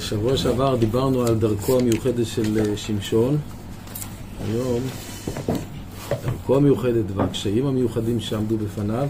[0.00, 3.38] שבוע שעבר דיברנו על דרכו המיוחדת של אה, שמשון.
[4.48, 4.80] היום
[6.24, 9.08] דרכו המיוחדת והקשיים המיוחדים שעמדו בפניו.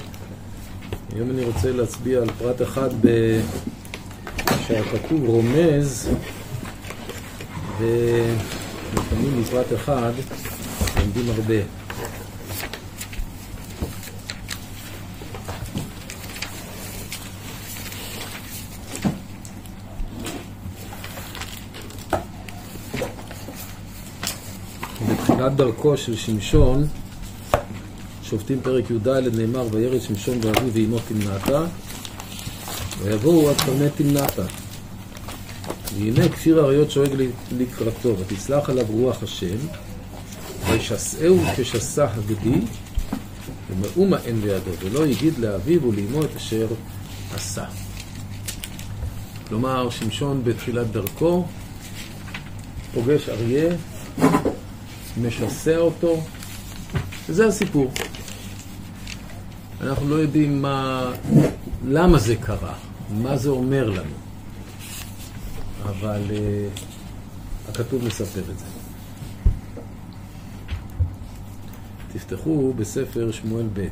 [1.14, 3.40] היום אני רוצה להצביע על פרט אחד ב...
[4.66, 6.08] שהכתוב רומז
[7.78, 10.12] ולפעמים בפרט אחד
[10.96, 11.75] לומדים הרבה.
[25.46, 26.86] בתחילת דרכו של שמשון,
[28.22, 31.64] שופטים פרק י"ד נאמר וירד שמשון ואביו ואמו תמנעתה
[33.02, 34.42] ויבואו עד קרני תמנעתה
[35.98, 37.10] והנה כפיר האריות שואג
[37.58, 39.56] לקראתו ותצלח עליו רוח השם
[40.68, 42.60] וישסעהו כשסע הגדי
[43.70, 46.66] ומאומה אין בידו ולא יגיד לאביו ולאמו את אשר
[47.34, 47.64] עשה
[49.48, 51.44] כלומר שמשון בתחילת דרכו
[52.94, 53.76] פוגש אריה
[55.22, 56.20] משסע אותו,
[57.28, 57.92] וזה הסיפור.
[59.80, 61.10] אנחנו לא יודעים מה,
[61.88, 62.74] למה זה קרה,
[63.10, 64.14] מה זה אומר לנו,
[65.84, 66.80] אבל uh,
[67.70, 68.64] הכתוב מספר את זה.
[72.12, 73.88] תפתחו בספר שמואל ב',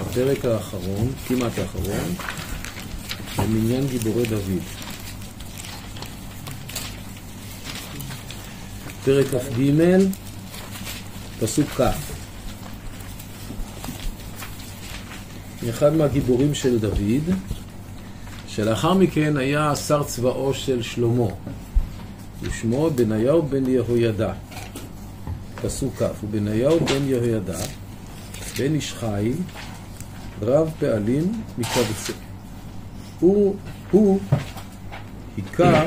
[0.00, 2.14] בפרק האחרון, כמעט האחרון,
[3.38, 4.85] במניין גיבורי דוד.
[9.06, 9.60] פרק כ"ג,
[11.40, 11.80] פסוק כ'.
[15.70, 17.34] אחד מהגיבורים של דוד,
[18.48, 21.26] שלאחר מכן היה שר צבאו של שלמה,
[22.42, 24.32] ושמו בניהו בן יהוידע.
[25.62, 27.58] פסוק כ', ובניהו בן יהוידע,
[28.58, 29.36] בן איש חיל,
[30.42, 32.12] רב פעלים מקבצה.
[33.20, 33.56] הוא,
[33.90, 34.20] הוא
[35.36, 35.82] היכה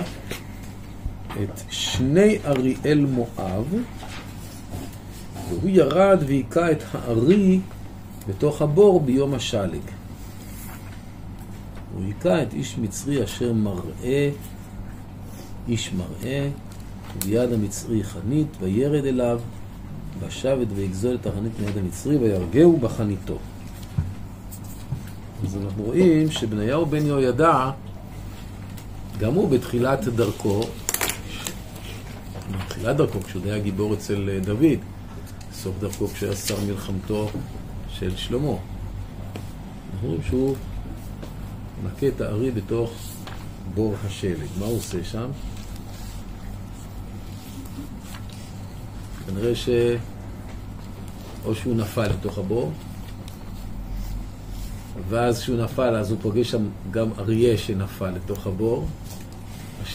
[1.43, 1.61] את
[1.99, 3.75] שני אריאל מואב,
[5.49, 7.59] והוא ירד והיכה את הארי
[8.27, 9.81] בתוך הבור ביום השלג.
[11.93, 14.29] הוא היכה את איש מצרי אשר מראה,
[15.67, 16.49] איש מראה,
[17.17, 19.39] וביד המצרי חנית, וירד אליו,
[20.19, 23.37] ושבת ויגזול את החנית מיד המצרי, וירגהו בחניתו.
[25.43, 27.71] אז אנחנו רואים שבניהו בן יהוידע,
[29.19, 30.61] גם הוא בתחילת דרכו,
[32.79, 34.79] בתחילת דרכו, כשהוא היה גיבור אצל אה, דוד,
[35.53, 37.29] סוף דרכו כשהיה שר מלחמתו
[37.89, 38.47] של שלמה.
[39.93, 40.55] אנחנו רואים שהוא
[41.83, 42.91] מכה את הארי בתוך
[43.73, 44.47] בור השלג.
[44.59, 45.29] מה הוא עושה שם?
[49.27, 49.69] כנראה ש...
[51.45, 52.71] או שהוא נפל לתוך הבור,
[55.09, 58.87] ואז כשהוא נפל אז הוא פוגש שם גם אריה שנפל לתוך הבור,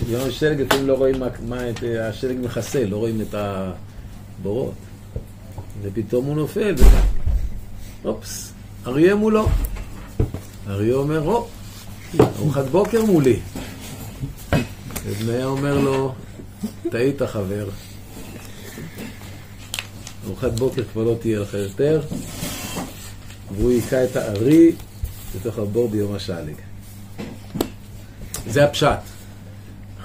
[0.02, 4.74] גם השלג לפעמים לא רואים מה, מה את, השלג מכסה, לא רואים את הבורות.
[5.82, 6.74] ופתאום הוא נופל,
[8.04, 8.52] אופס,
[8.86, 9.48] אריה מולו.
[10.68, 11.46] אריה אומר, או,
[12.20, 13.40] ארוחת בוקר מולי.
[15.06, 16.14] ובניה אומר לו,
[16.90, 17.68] טעית חבר.
[20.26, 22.00] ארוחת בוקר כבר לא תהיה לך יותר,
[23.54, 24.72] והוא היכה את הארי
[25.34, 26.54] בתוך הבור ביום השלג.
[28.46, 29.13] זה הפשט.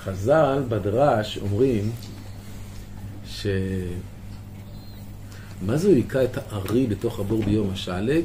[0.10, 1.92] חז"ל בדרש אומרים
[3.28, 3.48] ש...
[5.62, 8.24] מה זה הוא היכה את הארי בתוך הבור ביום השלג?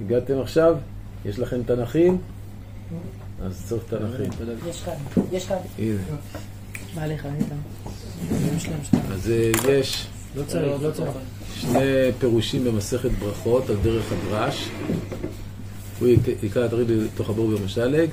[0.00, 0.76] הגעתם עכשיו?
[1.24, 2.18] יש לכם תנכים?
[3.42, 4.30] אז צריך תנכים.
[4.68, 4.94] יש כאן,
[5.32, 5.56] יש כאן.
[5.78, 5.98] הנה.
[6.94, 7.56] מה לך, איתן?
[9.12, 10.06] אז אה, יש
[10.36, 11.10] לא צריך, לא צריך.
[11.54, 14.68] שני פירושים במסכת ברכות על דרך הדרש.
[16.00, 16.08] הוא
[16.42, 18.08] היכה את הרי בתוך הבור ביום השלג.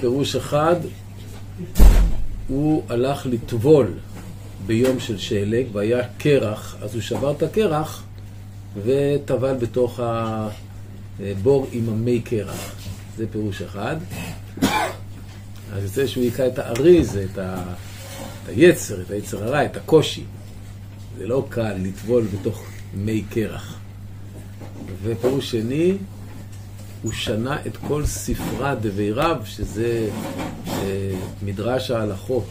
[0.00, 0.76] פירוש אחד,
[2.48, 3.86] הוא הלך לטבול
[4.66, 8.02] ביום של שלג, והיה קרח, אז הוא שבר את הקרח
[8.82, 12.74] וטבל בתוך הבור עם המי קרח.
[13.16, 13.96] זה פירוש אחד.
[15.72, 17.62] אז יוצא שהוא היכה את האריז, את, ה...
[18.44, 20.24] את היצר, את היצר הרע, את הקושי.
[21.18, 22.62] זה לא קל לטבול בתוך
[22.94, 23.81] מי קרח.
[25.02, 25.96] ופירוש שני,
[27.02, 30.10] הוא שנה את כל ספרה דביריו, שזה
[30.66, 32.46] אה, מדרש ההלכות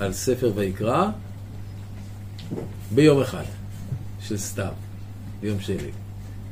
[0.00, 1.10] על ספר ויקרא,
[2.94, 3.44] ביום אחד
[4.20, 4.72] של סתיו,
[5.40, 5.92] ביום שלג.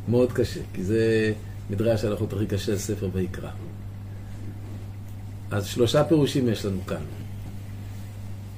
[0.09, 1.33] מאוד קשה, כי זה
[1.71, 3.51] מדרש ההלכות הכי קשה על ספר ויקרא.
[5.51, 7.03] אז שלושה פירושים יש לנו כאן.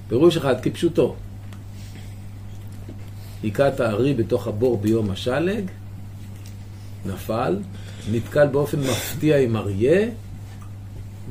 [0.09, 1.17] פירוש אחד כפשוטו.
[3.43, 5.65] היכה הארי בתוך הבור ביום השלג,
[7.07, 7.57] נפל,
[8.13, 10.09] נתקל באופן מפתיע עם אריה,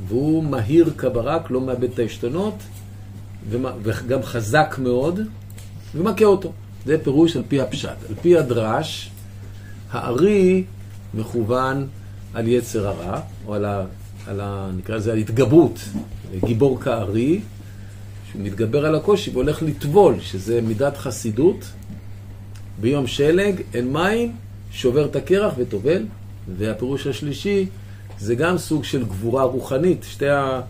[0.07, 2.55] והוא מהיר כברק, לא מאבד את העשתונות,
[3.49, 5.19] וגם חזק מאוד,
[5.95, 6.51] ומכה אותו.
[6.85, 7.97] זה פירוש על פי הפשט.
[8.09, 9.09] על פי הדרש,
[9.91, 10.63] הארי
[11.13, 11.87] מכוון
[12.33, 13.85] על יצר הרע, או על, ה,
[14.27, 15.79] על ה, נקרא לזה ההתגברות,
[16.45, 17.41] גיבור כארי,
[18.31, 21.65] שהוא מתגבר על הקושי והולך לטבול, שזה מידת חסידות.
[22.81, 24.35] ביום שלג אין מים,
[24.71, 26.05] שובר את הקרח וטובל.
[26.57, 27.65] והפירוש השלישי,
[28.19, 30.03] זה גם סוג של גבורה רוחנית.
[30.03, 30.61] שתי ה...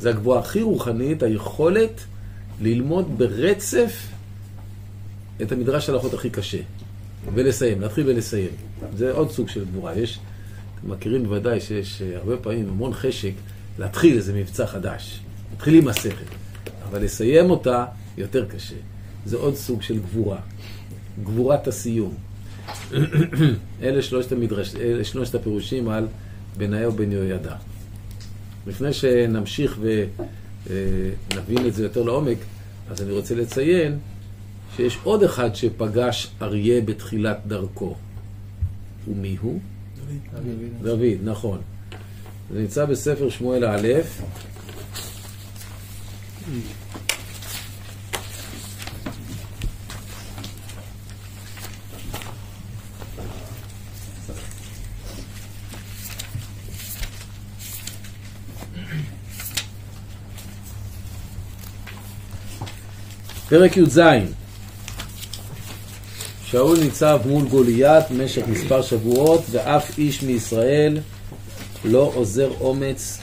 [0.00, 2.00] זה הגבורה הכי רוחנית, היכולת
[2.60, 4.06] ללמוד ברצף
[5.42, 6.58] את המדרש הלכות הכי קשה.
[7.34, 8.50] ולסיים, להתחיל ולסיים.
[8.96, 9.98] זה עוד סוג של גבורה.
[9.98, 10.18] יש,
[10.80, 13.32] אתם מכירים בוודאי שיש אה, הרבה פעמים המון חשק
[13.78, 15.20] להתחיל איזה מבצע חדש.
[15.54, 16.26] מתחילים מסכת,
[16.88, 17.84] אבל לסיים אותה
[18.18, 18.74] יותר קשה.
[19.26, 20.38] זה עוד סוג של גבורה.
[21.24, 22.14] גבורת הסיום.
[23.82, 26.06] אלה שלושת, המדרש, אלה שלושת הפירושים על
[26.56, 27.54] בניהו בן יהוידע.
[28.66, 29.78] לפני שנמשיך
[30.66, 32.38] ונבין את זה יותר לעומק,
[32.90, 33.98] אז אני רוצה לציין
[34.76, 37.94] שיש עוד אחד שפגש אריה בתחילת דרכו.
[39.08, 39.60] ומי הוא?
[40.82, 40.82] דוד.
[40.82, 41.58] דוד, נכון.
[42.52, 43.88] זה נמצא בספר שמואל א',
[63.48, 64.00] פרק י"ז
[66.44, 70.98] שאול ניצב מול גוליית במשך מספר שבועות ואף איש מישראל
[71.84, 73.18] לא עוזר אומץ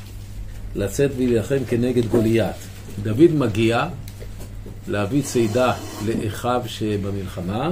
[0.76, 2.56] לצאת ולהילחם כנגד גוליית.
[3.04, 3.88] דוד מגיע
[4.88, 5.74] להביא צידה
[6.06, 7.72] לאחיו שבמלחמה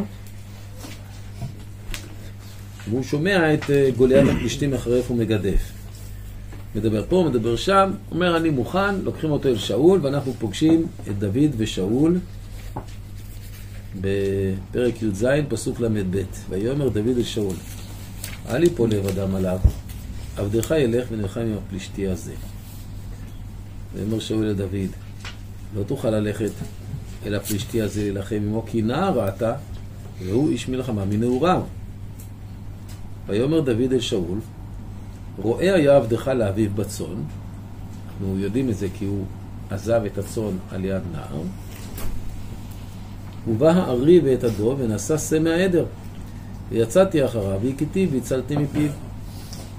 [2.89, 5.71] והוא שומע את אה, גוליית הפלישתים מחרף ומגדף.
[6.75, 11.51] מדבר פה, מדבר שם, אומר אני מוכן, לוקחים אותו אל שאול ואנחנו פוגשים את דוד
[11.57, 12.17] ושאול
[14.01, 17.55] בפרק י"ז, פסוק ל"ב, ויאמר דוד אל שאול,
[18.49, 19.59] אל יפול לבדם עליו,
[20.37, 22.33] עבדך ילך ונלחם עם הפלישתי הזה.
[23.93, 24.91] ויאמר שאול לדוד,
[25.75, 26.51] לא תוכל ללכת
[27.25, 29.53] אל הפלישתי הזה להילחם עמו, כי נער אתה,
[30.19, 31.61] והוא איש מלחמה מנעוריו.
[33.27, 34.39] ויאמר דוד אל שאול,
[35.37, 37.23] רואה היה עבדך לאביו בצאן,
[38.07, 39.25] אנחנו יודעים את זה כי הוא
[39.69, 41.41] עזב את הצאן על יד נער,
[43.47, 45.85] ובא הארי ואת הדוב ונשא שא מהעדר.
[46.69, 48.89] ויצאתי אחריו והכיתי והצלתי מפיו.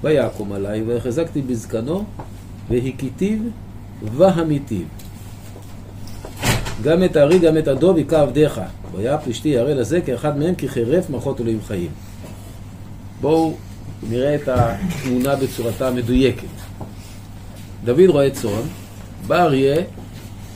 [0.02, 2.04] ויקום עלי והחזקתי בזקנו
[2.70, 3.38] והכיתיו
[4.16, 4.84] והמיתיו.
[6.82, 8.60] גם את הארי גם את הדוב היכה עבדיך.
[8.92, 11.90] והיה פלישתי ירא לזה כאחד מהם כי חירף מלכות אלוהים חיים.
[13.20, 13.54] בואו
[14.10, 16.48] נראה את התמונה בצורתה המדויקת.
[17.84, 18.62] דוד רואה צאן,
[19.26, 19.82] בא אריה,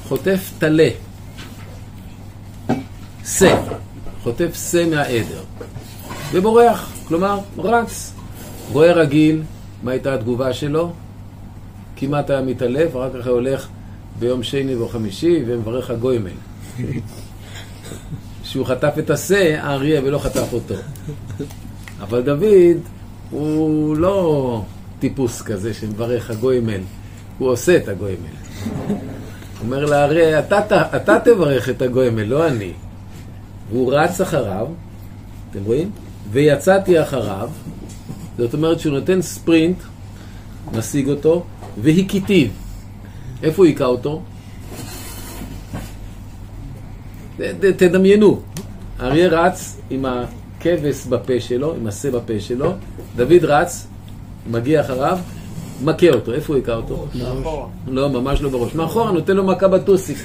[0.08, 0.88] חוטף טלה.
[3.28, 3.56] שא,
[4.22, 5.42] חוטף שא מהעדר,
[6.32, 8.12] ובורח, כלומר, רץ.
[8.72, 9.42] רואה רגיל,
[9.82, 10.92] מה הייתה התגובה שלו?
[11.96, 13.68] כמעט היה מתעלף, אחר כך היה הולך
[14.18, 16.30] ביום שני או חמישי ומברך הגוימל.
[18.44, 20.74] שהוא חטף את השא, האריה, ולא חטף אותו.
[22.00, 22.76] אבל דוד
[23.30, 24.62] הוא לא
[24.98, 26.80] טיפוס כזה שמברך הגוימל,
[27.38, 28.36] הוא עושה את הגוימל.
[29.60, 30.60] אומר לאריה, אתה,
[30.96, 32.72] אתה תברך את הגוימל, לא אני.
[33.70, 34.66] והוא רץ אחריו,
[35.50, 35.90] אתם רואים?
[36.30, 37.50] ויצאתי אחריו,
[38.38, 39.76] זאת אומרת שהוא נותן ספרינט,
[40.72, 41.44] משיג אותו,
[41.82, 42.48] והכיתיו.
[43.42, 44.22] איפה הוא היכה אותו?
[47.76, 48.40] תדמיינו,
[49.00, 52.72] אריה רץ עם הכבש בפה שלו, עם השה בפה שלו,
[53.16, 53.86] דוד רץ,
[54.50, 55.18] מגיע אחריו,
[55.84, 56.32] מכה אותו.
[56.32, 57.06] איפה הוא היכה אותו?
[57.14, 57.66] מאחורה.
[57.86, 58.74] לא, ממש לא בראש.
[58.74, 60.18] מאחורה, נותן לו מכה בטוסיק.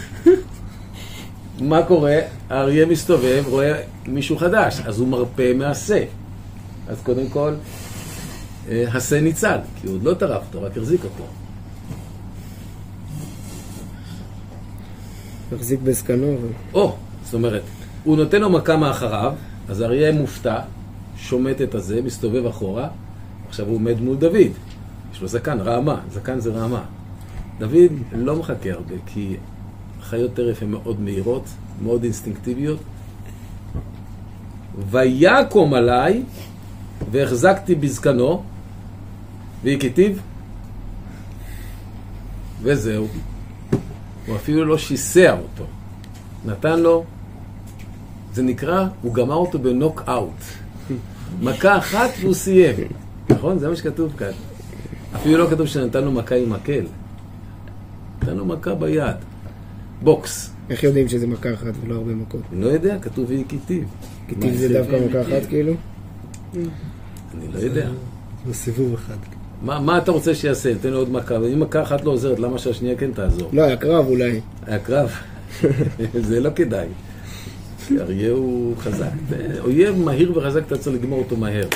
[1.61, 2.19] מה קורה?
[2.49, 6.03] האריה מסתובב, רואה מישהו חדש, אז הוא מרפה מהשה.
[6.87, 7.53] אז קודם כל,
[8.69, 11.23] אה, השה ניצל, כי הוא עוד לא טרף אותו, רק החזיק אותו.
[15.55, 16.35] החזיק בזקנו.
[16.73, 17.61] או, זאת אומרת,
[18.03, 19.33] הוא נותן לו מכה מאחריו,
[19.69, 20.59] אז האריה מופתע,
[21.17, 22.87] שומט את הזה, מסתובב אחורה,
[23.49, 24.51] עכשיו הוא עומד מול דוד.
[25.13, 26.83] יש לו זקן, רעמה, זקן זה רעמה.
[27.59, 29.35] דוד לא מחכה הרבה, כי
[30.13, 31.43] חיות טרף הן מאוד מהירות,
[31.83, 32.79] מאוד אינסטינקטיביות.
[34.89, 36.23] ויקום עליי,
[37.11, 38.43] והחזקתי בזקנו,
[39.63, 40.11] והכיתיו,
[42.61, 43.07] וזהו.
[44.27, 45.65] הוא אפילו לא שיסע אותו.
[46.45, 47.03] נתן לו
[48.33, 50.43] זה נקרא, הוא גמר אותו בנוקאאוט.
[51.41, 52.75] מכה אחת והוא סיים.
[53.29, 53.59] נכון?
[53.59, 54.31] זה מה שכתוב כאן.
[55.15, 56.85] אפילו לא כתוב שנתן לו מכה עם מקל.
[58.21, 59.32] נתן לו מכה ביד.
[60.01, 60.53] בוקס.
[60.69, 62.41] איך יודעים שזה מכה אחת ולא הרבה מכות?
[62.53, 63.83] אני לא יודע, כתוב וכיתיב.
[64.27, 65.73] כתיב זה דווקא מכה אחת כאילו?
[66.55, 66.63] אני
[67.53, 67.89] לא יודע.
[68.49, 69.15] בסיבוב אחד.
[69.61, 70.73] מה, מה אתה רוצה שיעשה?
[70.73, 73.49] ניתן לו עוד מכה, ואם מכה אחת לא עוזרת, למה שהשנייה כן תעזור?
[73.53, 74.39] לא, היה קרב אולי.
[74.65, 75.11] היה קרב.
[76.27, 76.87] זה לא כדאי.
[77.87, 79.09] כי אריה הוא חזק.
[79.59, 81.67] אויב מהיר וחזק, אתה צריך לגמור אותו מהר.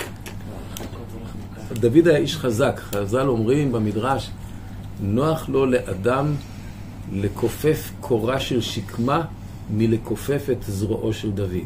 [1.73, 2.81] דוד היה איש חזק.
[2.83, 4.29] חז"ל אומרים במדרש,
[5.01, 6.33] נוח לו לאדם
[7.11, 9.25] לכופף קורה של שקמה
[9.73, 11.47] מלכופף את זרועו של דוד.
[11.49, 11.57] אתם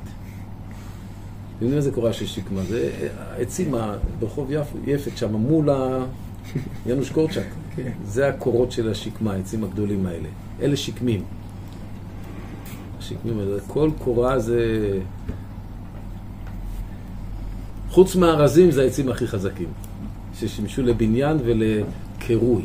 [1.65, 2.61] יודעים מה זה קורה של שקמה?
[2.63, 3.73] זה העצים
[4.19, 6.05] ברחוב יפ- יפת שם, מול ה...
[6.85, 7.45] יאנוש קורצ'אק.
[8.05, 10.27] זה הקורות של השקמה, העצים הגדולים האלה.
[10.61, 11.23] אלה שקמים.
[12.99, 14.99] השקמים האלה, כל קורה זה...
[17.89, 19.67] חוץ מהארזים זה העצים הכי חזקים,
[20.39, 22.63] ששימשו לבניין ולקירוי,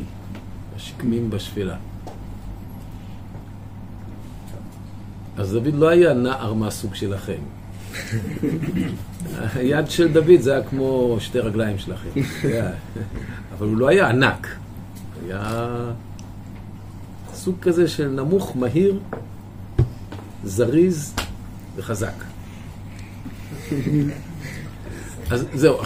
[0.75, 1.77] השקמים בשפלה.
[5.37, 7.41] אז דוד לא היה נער מהסוג שלכם.
[9.55, 12.09] היד של דוד זה היה כמו שתי רגליים שלכם.
[13.57, 14.47] אבל הוא לא היה ענק.
[15.25, 15.67] היה
[17.33, 18.99] סוג כזה של נמוך, מהיר,
[20.43, 21.13] זריז
[21.75, 22.23] וחזק.
[25.29, 25.77] אז זהו.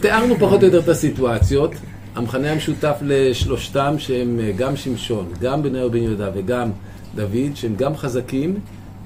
[0.00, 1.72] תיארנו פחות או יותר את הסיטואציות.
[2.14, 6.70] המכנה המשותף לשלושתם שהם גם שמשון, גם בניהו בן יהודה וגם
[7.14, 8.58] דוד, שהם גם חזקים,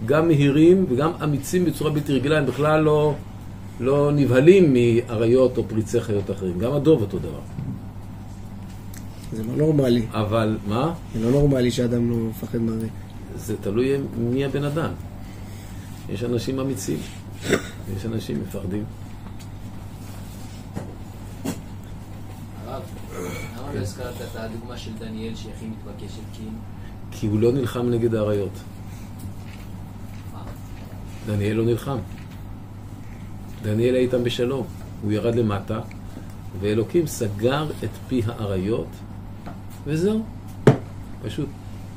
[0.07, 3.15] גם מהירים וגם אמיצים בצורה בלתי רגילה, הם בכלל לא,
[3.81, 6.59] לא נבהלים מאריות או פריצי חיות אחרים.
[6.59, 7.41] גם הדוב אותו דבר.
[9.33, 10.07] זה לא נורמלי.
[10.13, 10.95] אבל מה?
[11.15, 12.89] זה לא נורמלי שאדם לא מפחד מהרי.
[13.37, 14.91] זה תלוי מי הבן אדם.
[16.09, 16.99] יש אנשים אמיצים,
[17.97, 18.85] יש אנשים מפחדים.
[22.67, 22.83] הרב,
[23.57, 26.21] למה לא הזכרת את הדוגמה של דניאל שהיא הכי מתבקשת?
[26.33, 26.43] כי
[27.11, 28.59] כי הוא לא נלחם נגד האריות.
[31.27, 31.99] דניאל לא נלחם.
[33.63, 34.67] דניאל היה איתם בשלום.
[35.03, 35.81] הוא ירד למטה,
[36.61, 38.89] ואלוקים סגר את פי האריות,
[39.87, 40.25] וזהו.
[41.23, 41.49] פשוט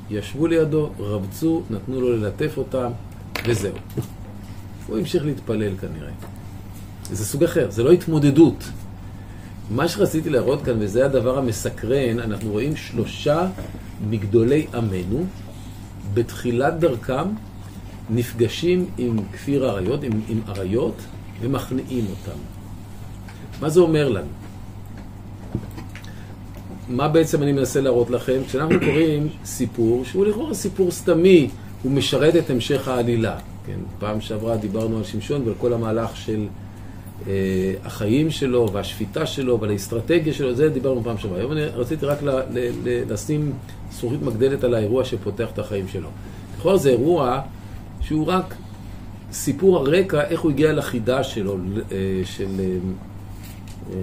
[0.09, 2.91] ישבו לידו, רבצו, נתנו לו ללטף אותם,
[3.47, 3.73] וזהו.
[4.87, 6.11] הוא המשיך להתפלל כנראה.
[7.11, 8.63] זה סוג אחר, זה לא התמודדות.
[9.71, 13.47] מה שרציתי להראות כאן, וזה הדבר המסקרן, אנחנו רואים שלושה
[14.09, 15.25] מגדולי עמנו,
[16.13, 17.27] בתחילת דרכם
[18.09, 20.95] נפגשים עם כפיר אריות, עם, עם אריות,
[21.41, 22.39] ומכניעים אותם.
[23.61, 24.27] מה זה אומר לנו?
[26.89, 28.41] מה בעצם אני מנסה להראות לכם?
[28.47, 31.49] כשאנחנו קוראים סיפור, שהוא לכאורה סיפור סתמי,
[31.83, 33.37] הוא משרת את המשך העלילה.
[33.65, 36.47] כן, פעם שעברה דיברנו על שמשון ועל כל המהלך של
[37.27, 41.37] אה, החיים שלו והשפיטה שלו ועל האסטרטגיה שלו, זה דיברנו פעם שעברה.
[41.37, 42.17] היום אני רציתי רק
[43.09, 43.53] לשים
[43.91, 46.09] זכוכית מגדלת על האירוע שפותח את החיים שלו.
[46.57, 47.41] לכאורה זה אירוע
[48.01, 48.55] שהוא רק
[49.31, 51.57] סיפור הרקע, איך הוא הגיע לחידה שלו,
[51.91, 52.59] אה, של...
[52.59, 52.65] אה,
[53.91, 53.95] אה,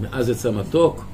[0.00, 1.04] מאז יצא מתוק,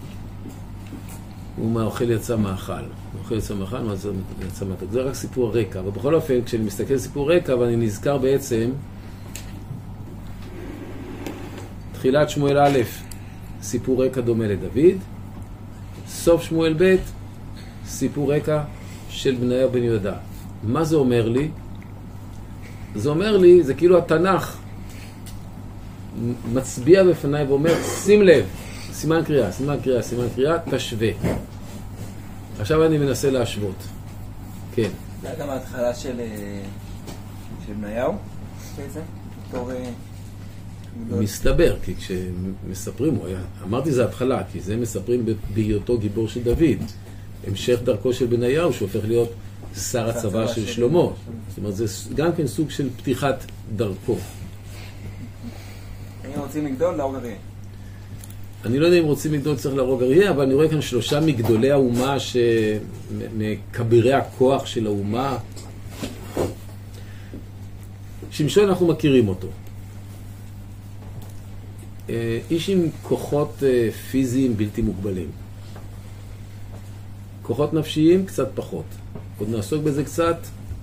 [1.58, 2.72] ומהאוכל יצא מאכל.
[3.14, 4.08] מהאוכל יצא מאכל, מאז
[4.46, 4.90] יצא מתוק.
[4.90, 5.80] זה רק סיפור רקע.
[5.80, 8.70] אבל בכל אופן, כשאני מסתכל על סיפור רקע, ואני נזכר בעצם,
[11.92, 12.78] תחילת שמואל א',
[13.62, 14.98] סיפור רקע דומה לדוד,
[16.14, 16.96] סוף שמואל ב',
[17.86, 18.62] סיפור רקע
[19.08, 20.14] של בניהו בן יהודה.
[20.62, 21.48] מה זה אומר לי?
[22.94, 24.56] זה אומר לי, זה כאילו התנ"ך
[26.52, 28.46] מצביע בפניי ואומר, שים לב,
[28.92, 31.08] סימן קריאה, סימן קריאה, סימן קריאה, תשווה.
[32.60, 33.82] עכשיו אני מנסה להשוות.
[34.74, 34.90] כן.
[35.22, 36.62] זה היה גם ההתחלה של אה,
[37.66, 38.12] של בניהו?
[38.78, 39.00] איזה?
[39.48, 39.70] בתור...
[39.70, 39.92] אה, גדול.
[41.10, 46.78] מסתבר, כי כשמספרים, היה, אמרתי זה התחלה, כי זה מספרים בהיותו גיבור של דוד.
[47.46, 49.32] המשך דרכו של בניהו, שהוא הופך להיות
[49.76, 51.00] שר הצבא של שלמה.
[51.48, 53.44] זאת אומרת, זה גם כן סוג של פתיחת
[53.76, 54.16] דרכו.
[56.26, 57.36] אם רוצים לגדול, להרוג אריה.
[58.64, 61.70] אני לא יודע אם רוצים לגדול צריך להרוג אריה, אבל אני רואה כאן שלושה מגדולי
[61.70, 62.36] האומה, ש...
[63.36, 65.38] מכבירי הכוח של האומה.
[68.30, 69.48] שמשון אנחנו מכירים אותו.
[72.10, 75.30] אה, איש עם כוחות אה, פיזיים בלתי מוגבלים.
[77.42, 78.84] כוחות נפשיים קצת פחות.
[79.38, 80.36] עוד נעסוק בזה קצת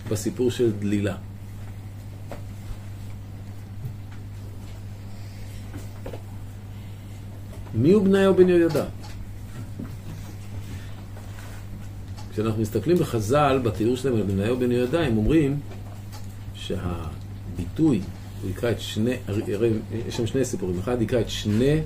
[0.09, 1.15] בסיפור של דלילה.
[7.73, 8.85] מי הוא בניהו בן יהוידע?
[12.31, 15.59] כשאנחנו מסתכלים בחז"ל, בתיאור שלהם על בניהו בן יהודה, הם אומרים
[16.53, 18.01] שהביטוי,
[18.41, 19.69] הוא יקרא את שני, הרי
[20.07, 21.79] יש שם שני סיפורים, אחד יקרא את שני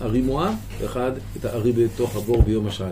[0.00, 2.66] ערי מואב, ואחד את הערי בתוך הבור ביום.
[2.66, 2.82] אז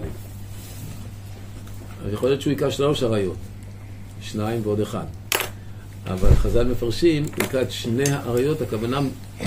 [2.12, 3.36] יכול להיות שהוא יקרא שלוש עריות,
[4.20, 5.04] שניים ועוד אחד.
[6.06, 9.00] אבל חז"ל מפרשים, הוא יקרא את שני האריות, הכוונה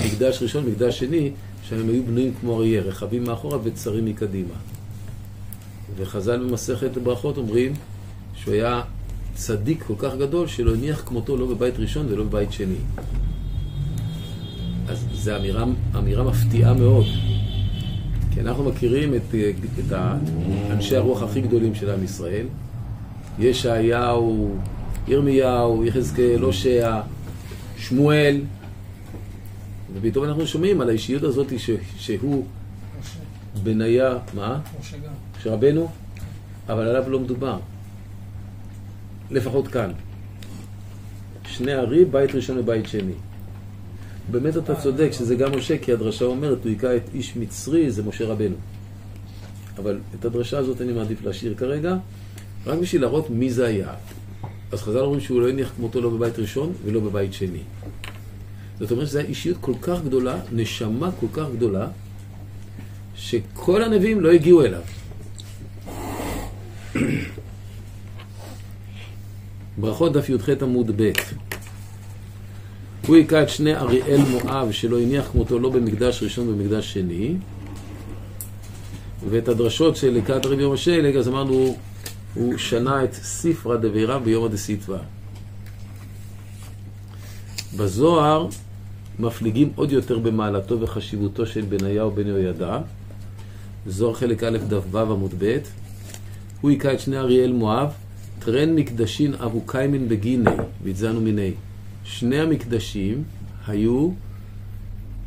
[0.04, 1.30] מקדש ראשון, מקדש שני,
[1.68, 4.54] שהם היו בנויים כמו אריה, רחבים מאחורה וצרים מקדימה.
[5.96, 7.72] וחז"ל במסכת ברכות אומרים
[8.34, 8.82] שהוא היה
[9.34, 12.74] צדיק כל כך גדול שלא הניח כמותו לא בבית ראשון ולא בבית שני.
[14.88, 15.64] אז זו אמירה,
[15.96, 17.04] אמירה מפתיעה מאוד.
[18.34, 19.34] כי אנחנו מכירים את,
[19.78, 19.92] את
[20.70, 22.46] אנשי הרוח הכי גדולים של עם ישראל.
[23.38, 24.56] ישעיהו,
[25.08, 27.00] ירמיהו, יחזקאל, הושע,
[27.76, 28.40] שמואל,
[29.94, 32.44] ופתאום אנחנו שומעים על האישיות הזאת ש, שהוא
[33.62, 34.58] בניה, מה?
[34.80, 35.12] משה גם.
[35.38, 35.88] משה רבנו,
[36.68, 37.58] אבל עליו לא מדובר.
[39.30, 39.90] לפחות כאן.
[41.46, 43.12] שני ערים, בית ראשון ובית שני.
[44.30, 48.02] באמת אתה צודק שזה גם משה, כי הדרשה אומרת, הוא היכה את איש מצרי, זה
[48.02, 48.56] משה רבנו.
[49.78, 51.96] אבל את הדרשה הזאת אני מעדיף להשאיר כרגע,
[52.66, 53.94] רק בשביל להראות מי זה היה.
[54.72, 57.62] אז חז"ל אומרים שהוא לא הניח כמותו לא בבית ראשון ולא בבית שני.
[58.80, 61.88] זאת אומרת שזו אישיות כל כך גדולה, נשמה כל כך גדולה,
[63.14, 64.82] שכל הנביאים לא הגיעו אליו.
[69.80, 71.12] ברכות דף י"ח עמוד ב'
[73.06, 77.34] הוא היכה את שני אריאל מואב שלא הניח כמותו לא במקדש ראשון ובמקדש שני
[79.30, 81.76] ואת הדרשות של לקראת הרב יום השלג אז אמרנו
[82.34, 84.98] הוא שנה את ספרא דבירה ביום הדסיתווה
[87.76, 88.48] בזוהר
[89.18, 92.78] מפליגים עוד יותר במעלתו וחשיבותו של בניהו בן יהוידע.
[93.86, 95.58] זוהר חלק א' דף ו' עמוד ב'
[96.60, 97.88] הוא היכה את שני אריאל מואב
[98.44, 100.50] טרן מקדשין אבו קיימין בגיני,
[100.84, 101.50] והתזנו מיני.
[102.04, 103.22] שני המקדשים
[103.66, 104.10] היו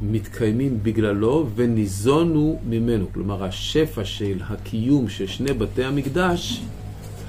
[0.01, 3.05] מתקיימים בגללו וניזונו ממנו.
[3.13, 6.61] כלומר, השפע של הקיום של שני בתי המקדש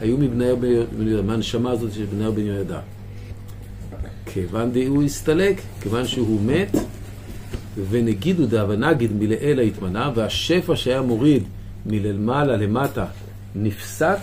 [0.00, 0.68] היו מבני בן
[1.06, 2.80] יהודה, מהנשמה הזאת של בני בן יהודה.
[4.26, 6.76] כיוון דהוא הסתלק, כיוון שהוא מת,
[7.90, 11.42] ונגידו דאבה נגיד מלאלה התמנה, והשפע שהיה מוריד
[11.86, 13.06] מלמעלה למטה
[13.54, 14.18] נפסק,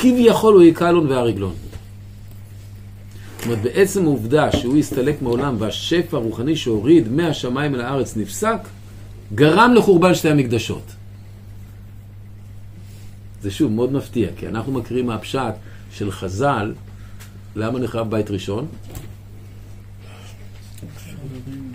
[0.00, 1.54] כביכול הוא יקלון והרגלון.
[3.36, 8.58] זאת אומרת, בעצם העובדה שהוא הסתלק מעולם והשפע הרוחני שהוריד מהשמיים אל הארץ נפסק,
[9.34, 10.82] גרם לחורבן שתי המקדשות.
[13.42, 15.54] זה שוב מאוד מפתיע, כי אנחנו מכירים מהפשט
[15.92, 16.72] של חז"ל,
[17.56, 18.66] למה נחרב בית ראשון?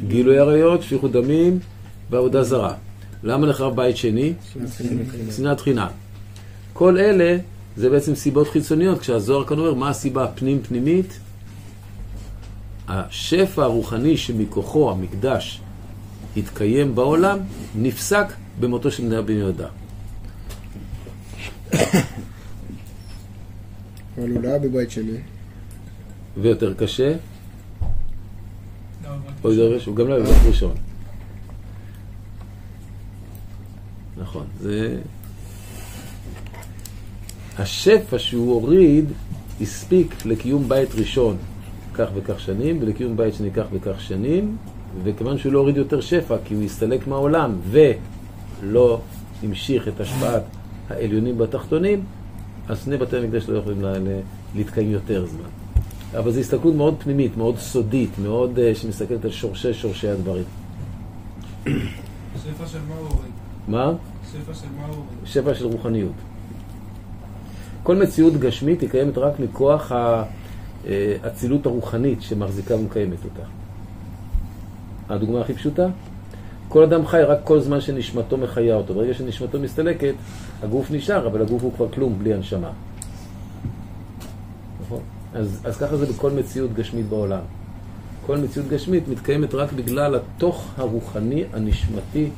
[0.07, 1.59] גילוי עריות, שפיכות דמים
[2.09, 2.73] ועבודה זרה.
[3.23, 4.33] למה נחרב בית שני?
[5.35, 5.87] שנאת חינם.
[6.73, 7.37] כל אלה
[7.77, 11.19] זה בעצם סיבות חיצוניות, כשהזוהר כאן אומר מה הסיבה הפנים-פנימית?
[12.87, 15.61] השפע הרוחני שמכוחו המקדש
[16.37, 17.39] התקיים בעולם,
[17.75, 18.25] נפסק
[18.59, 19.67] במותו של בני בן יהודה.
[24.17, 25.17] אבל הוא לא היה בבית שני.
[26.37, 27.15] ויותר קשה,
[29.43, 30.73] לא, יותר קשה, הוא גם לא היה בבית ראשון.
[34.17, 34.97] נכון, זה...
[37.59, 39.05] השפע שהוא הוריד
[39.61, 41.37] הספיק לקיום בית ראשון
[41.93, 44.57] כך וכך שנים, ולקיום בית שני כך וכך שנים,
[45.03, 49.01] וכיוון שהוא לא הוריד יותר שפע, כי הוא הסתלק מהעולם ולא
[49.43, 50.43] המשיך את השפעת
[50.89, 52.03] העליונים בתחתונים,
[52.67, 54.19] אז שני בתי המקדש לא יכולים לה, לה,
[54.55, 55.49] להתקיים יותר זמן.
[56.17, 60.43] אבל זו הסתכלות מאוד פנימית, מאוד סודית, מאוד uh, שמסתכלת על שורשי שורשי הדברים.
[61.63, 63.31] שפע של מה הוא הוריד?
[63.67, 63.93] מה?
[64.31, 65.25] שפע של מה הוא הוריד?
[65.25, 66.34] שפע של רוחניות.
[67.85, 69.91] כל מציאות גשמית היא קיימת רק מכוח
[71.23, 73.47] האצילות הרוחנית שמחזיקה ומקיימת אותה.
[75.09, 75.87] הדוגמה הכי פשוטה,
[76.67, 78.93] כל אדם חי רק כל זמן שנשמתו מחיה אותו.
[78.93, 80.13] ברגע שנשמתו מסתלקת,
[80.63, 82.71] הגוף נשאר, אבל הגוף הוא כבר כלום, בלי הנשמה.
[84.85, 84.99] נכון?
[85.33, 87.41] אז, אז ככה זה בכל מציאות גשמית בעולם.
[88.25, 92.29] כל מציאות גשמית מתקיימת רק בגלל התוך הרוחני, הנשמתי,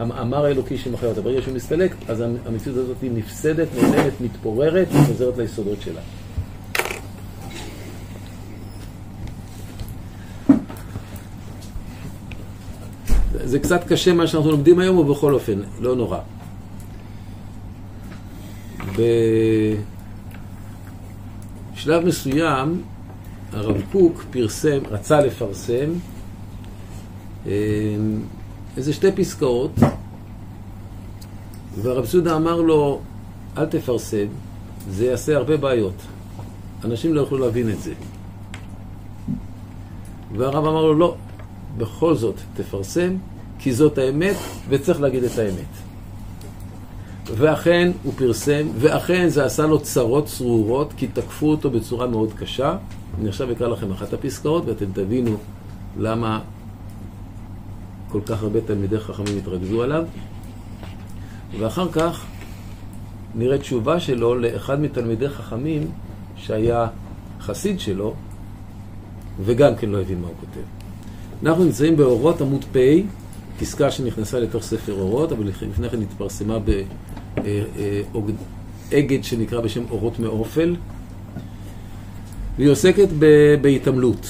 [0.00, 1.20] המאמר האלוקי שמחיה אותה.
[1.20, 6.00] ברגע שהוא מסתלק, אז המציאות הזאת היא נפסדת, נעלמת, מתפוררת, וחוזרת ליסודות שלה.
[13.44, 16.18] זה קצת קשה מה שאנחנו לומדים היום, ובכל אופן, לא נורא.
[21.76, 22.82] בשלב מסוים,
[23.52, 25.90] הרב קוק פרסם, רצה לפרסם
[27.46, 27.52] אה,
[28.76, 29.70] איזה שתי פסקאות,
[31.82, 33.00] והרב סודה אמר לו,
[33.58, 34.26] אל תפרסם,
[34.90, 35.94] זה יעשה הרבה בעיות.
[36.84, 37.92] אנשים לא יוכלו להבין את זה.
[40.36, 41.14] והרב אמר לו, לא,
[41.78, 43.16] בכל זאת תפרסם,
[43.58, 44.36] כי זאת האמת,
[44.68, 45.72] וצריך להגיד את האמת.
[47.26, 52.76] ואכן הוא פרסם, ואכן זה עשה לו צרות צרורות, כי תקפו אותו בצורה מאוד קשה.
[53.20, 55.36] אני עכשיו אקרא לכם אחת הפסקאות, ואתם תבינו
[55.98, 56.40] למה
[58.12, 60.04] כל כך הרבה תלמידי חכמים התרכזו עליו.
[61.58, 62.26] ואחר כך
[63.34, 65.90] נראה תשובה שלו לאחד מתלמידי חכמים
[66.36, 66.86] שהיה
[67.40, 68.14] חסיד שלו,
[69.44, 70.66] וגם כן לא הבין מה הוא כותב.
[71.42, 72.78] אנחנו נמצאים באורות עמוד פ',
[73.60, 76.58] פסקה שנכנסה לתוך ספר אורות, אבל לפני כן התפרסמה
[78.90, 80.76] באגד שנקרא בשם אורות מאופל,
[82.56, 83.08] והיא עוסקת
[83.60, 84.26] בהתעמלות.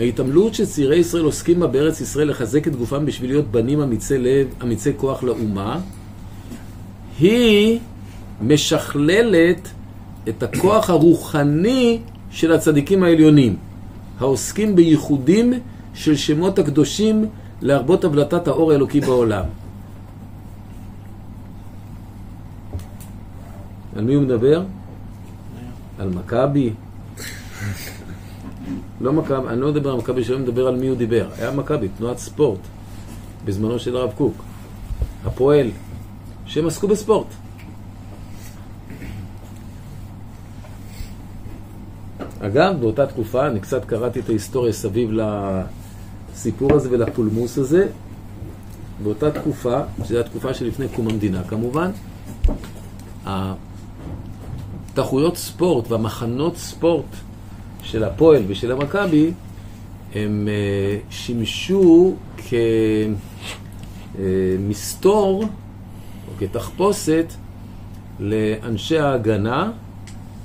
[0.00, 4.46] ההתעמלות שצעירי ישראל עוסקים בה בארץ ישראל לחזק את גופם בשביל להיות בנים אמיצי לב,
[4.62, 5.80] אמיצי כוח לאומה,
[7.18, 7.78] היא
[8.42, 9.68] משכללת
[10.28, 13.56] את הכוח הרוחני של הצדיקים העליונים,
[14.20, 15.52] העוסקים בייחודים
[15.94, 17.26] של שמות הקדושים
[17.62, 19.44] להרבות הבלטת האור האלוקי בעולם.
[23.96, 24.62] על מי הוא מדבר?
[25.98, 26.70] על מכבי?
[29.00, 31.28] לא מכבי, אני לא מדבר על מכבי שלא מדבר על מי הוא דיבר.
[31.38, 32.58] היה מכבי, תנועת ספורט,
[33.44, 34.34] בזמנו של הרב קוק.
[35.24, 35.70] הפועל,
[36.46, 37.26] שהם עסקו בספורט.
[42.40, 45.10] אגב, באותה תקופה, אני קצת קראתי את ההיסטוריה סביב
[46.32, 47.88] לסיפור הזה ולפולמוס הזה.
[49.02, 51.90] באותה תקופה, שזו התקופה שלפני קום המדינה כמובן,
[53.24, 57.06] התחרויות ספורט והמחנות ספורט
[57.82, 59.30] של הפועל ושל המכבי,
[60.14, 62.14] הם אה, שימשו
[64.16, 65.44] כמסתור
[66.28, 67.32] או כתחפושת
[68.20, 69.72] לאנשי ההגנה,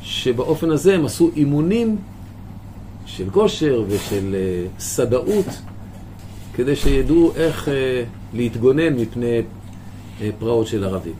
[0.01, 1.97] שבאופן הזה הם עשו אימונים
[3.05, 5.45] של כושר ושל אה, סדאות,
[6.53, 9.41] כדי שידעו איך אה, להתגונן מפני
[10.39, 11.13] פרעות של ערבים.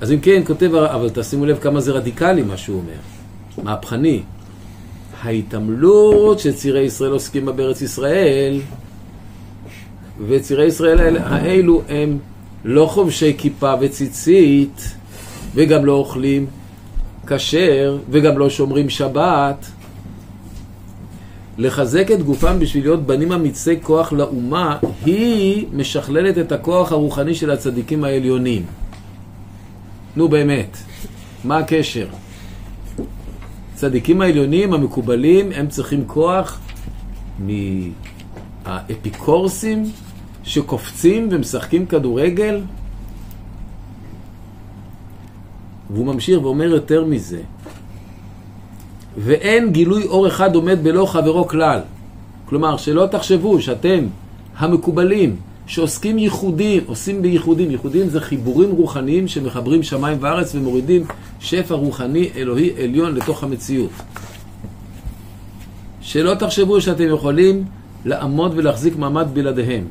[0.00, 3.13] אז אם כן, כותב, אבל תשימו לב כמה זה רדיקלי מה שהוא אומר.
[3.62, 4.22] מהפכני.
[5.22, 8.60] ההתעמלות שצירי ישראל עוסקים בה בארץ ישראל,
[10.28, 12.18] וצירי ישראל האלה, האלו הם
[12.64, 14.94] לא חובשי כיפה וציצית,
[15.54, 16.46] וגם לא אוכלים
[17.26, 19.66] כשר, וגם לא שומרים שבת.
[21.58, 27.50] לחזק את גופם בשביל להיות בנים אמיצי כוח לאומה, היא משכללת את הכוח הרוחני של
[27.50, 28.62] הצדיקים העליונים.
[30.16, 30.76] נו באמת,
[31.44, 32.06] מה הקשר?
[33.84, 36.60] הצדיקים העליונים המקובלים, הם צריכים כוח
[38.64, 39.84] מהאפיקורסים
[40.44, 42.60] שקופצים ומשחקים כדורגל?
[45.90, 47.40] והוא ממשיך ואומר יותר מזה,
[49.18, 51.80] ואין גילוי אור אחד עומד בלא חברו כלל.
[52.44, 54.04] כלומר, שלא תחשבו שאתם
[54.56, 55.36] המקובלים,
[55.66, 61.04] שעוסקים ייחודים, עושים בייחודים, ייחודים זה חיבורים רוחניים שמחברים שמיים וארץ ומורידים
[61.40, 63.90] שפע רוחני אלוהי עליון לתוך המציאות.
[66.00, 67.64] שלא תחשבו שאתם יכולים
[68.04, 69.84] לעמוד ולהחזיק מעמד בלעדיהם.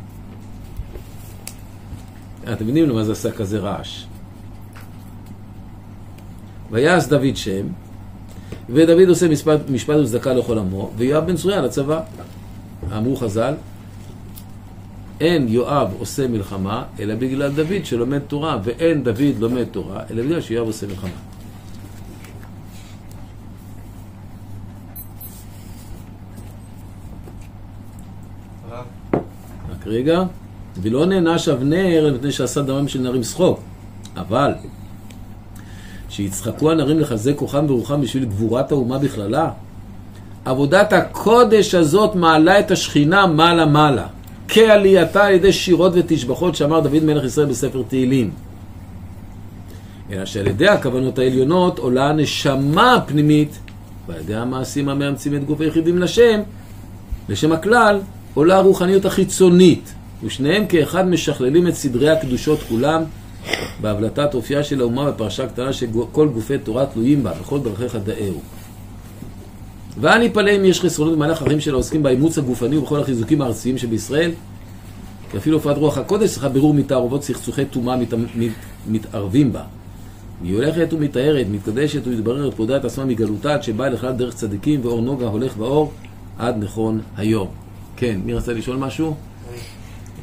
[2.53, 4.05] אתם מבינים למה זה עשה כזה רעש.
[6.71, 7.67] ויעש דוד שם,
[8.69, 9.27] ודוד עושה
[9.69, 12.01] משפט, וצדקה לכל עמו, ויואב בן צרויה לצבא.
[12.97, 13.53] אמרו חז"ל,
[15.23, 20.41] אין יואב עושה מלחמה, אלא בגלל דוד שלומד תורה, ואין דוד לומד תורה, אלא בגלל
[20.41, 21.09] שיואב עושה מלחמה.
[29.71, 30.23] רק רגע,
[30.81, 33.59] ולא נענש אבנר מפני שעשה דמם של נערים שחוק,
[34.17, 34.53] אבל
[36.09, 39.51] שיצחקו הנערים לחזק כוחם ורוחם בשביל גבורת האומה בכללה,
[40.45, 44.07] עבודת הקודש הזאת מעלה את השכינה מעלה-מעלה.
[44.47, 48.31] כעלייתה על ידי שירות ותשבחות שאמר דוד מלך ישראל בספר תהילים.
[50.11, 53.59] אלא שעל ידי הכוונות העליונות עולה הנשמה הפנימית,
[54.07, 56.39] ועל ידי המעשים המאמצים את גוף היחידים לשם,
[57.29, 57.99] לשם הכלל,
[58.33, 63.03] עולה הרוחניות החיצונית, ושניהם כאחד משכללים את סדרי הקדושות כולם,
[63.81, 68.41] בהבלטת אופייה של האומה בפרשה קטנה שכל גופי תורה תלויים בה, בכל דרכיך דאהו.
[70.01, 74.31] ואל יפלא אם יש חסרונות במהלך החיים של העוסקים באימוץ הגופני ובכל החיזוקים הארציים שבישראל,
[75.31, 78.51] כי אפילו הופעת רוח הקודש צריכה בירור מתערובות סכסוכי טומאה מת, מת,
[78.87, 79.63] מתערבים בה.
[80.43, 85.01] היא הולכת ומתארת, מתקדשת ומתבררת, פודה את עצמה מגלותה עד שבאה לכלל דרך צדיקים ואור
[85.01, 85.91] נוגה הולך באור
[86.37, 87.47] עד נכון היום.
[87.95, 89.15] כן, מי רצה לשאול משהו?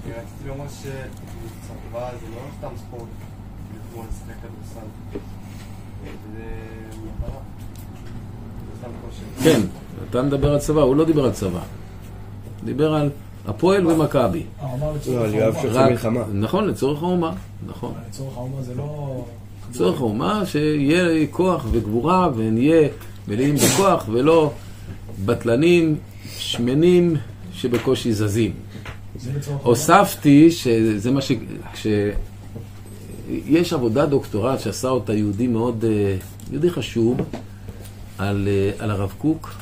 [0.07, 3.09] רציתי לומר הסרטבה זה לא סתם ספורט,
[3.71, 4.87] כאילו כמו לשחק כדורסל.
[6.35, 6.45] זה
[7.05, 7.41] מטרה.
[8.67, 9.00] זה סתם כושר.
[9.43, 9.61] כן,
[10.11, 11.61] אתה מדבר על צבא, הוא לא דיבר על צבא.
[12.65, 13.11] דיבר על
[13.47, 14.43] הפועל ומכבי.
[14.63, 16.25] אה, הוא אמר לא, לצורך האומה.
[16.33, 17.33] נכון, לצורך האומה,
[17.67, 17.93] נכון.
[17.97, 19.25] אבל לצורך האומה זה לא...
[19.71, 22.89] לצורך האומה, שיהיה כוח וגבורה, ונהיה
[23.29, 24.53] מלאים בכוח, ולא
[25.25, 25.97] בטלנים,
[26.39, 27.17] שמנים,
[27.53, 28.53] שבקושי זזים.
[29.63, 31.33] הוספתי שזה מה ש...
[31.73, 31.87] כש...
[33.47, 36.17] יש עבודת דוקטורט שעשה אותה יהודי מאוד, אה,
[36.51, 37.17] יהודי חשוב,
[38.21, 39.55] על, אה, על הרב קוק,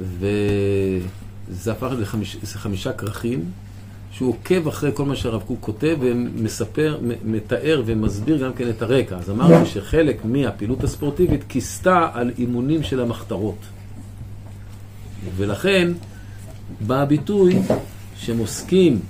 [0.00, 3.44] וזה הפך לחמיש, זה חמישה כרכים,
[4.12, 9.16] שהוא עוקב אחרי כל מה שהרב קוק כותב ומספר, מתאר ומסביר גם כן את הרקע.
[9.16, 13.58] אז אמרתי שחלק מהפעילות הספורטיבית כיסתה על אימונים של המחתרות.
[15.36, 15.92] ולכן
[16.86, 17.58] בא הביטוי
[18.16, 19.00] שהם עוסקים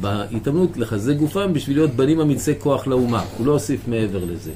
[0.00, 3.24] בהתאמנות לחזק גופם בשביל להיות בנים אמיצי כוח לאומה.
[3.38, 4.52] הוא לא הוסיף מעבר לזה.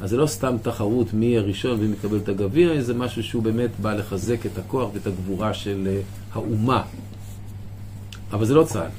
[0.00, 3.70] אז זה לא סתם תחרות מי הראשון ומי יקבל את הגביע, זה משהו שהוא באמת
[3.82, 6.00] בא לחזק את הכוח ואת הגבורה של אה,
[6.32, 6.82] האומה.
[8.32, 8.90] אבל זה לא צה"ל,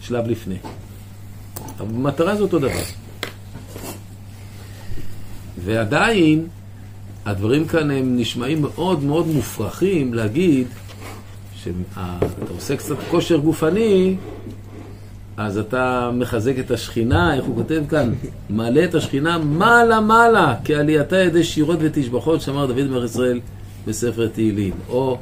[0.00, 0.56] שלב לפני.
[1.78, 2.82] אבל במטרה זה אותו דבר.
[5.64, 6.46] ועדיין,
[7.26, 10.66] הדברים כאן הם נשמעים מאוד מאוד מופרכים להגיד
[11.54, 12.18] שאתה
[12.54, 14.16] עושה קצת כושר גופני,
[15.40, 18.12] אז אתה מחזק את השכינה, איך הוא כותב כאן?
[18.50, 23.40] מעלה את השכינה מעלה מעלה, כעלייתה ידי שירות ותשבחות, שאמר דוד מלך ישראל
[23.86, 24.72] בספר תהילים.
[24.88, 25.18] או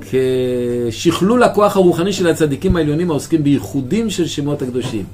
[0.00, 5.04] כשכלול הכוח הרוחני של הצדיקים העליונים העוסקים בייחודים של שמות הקדושים.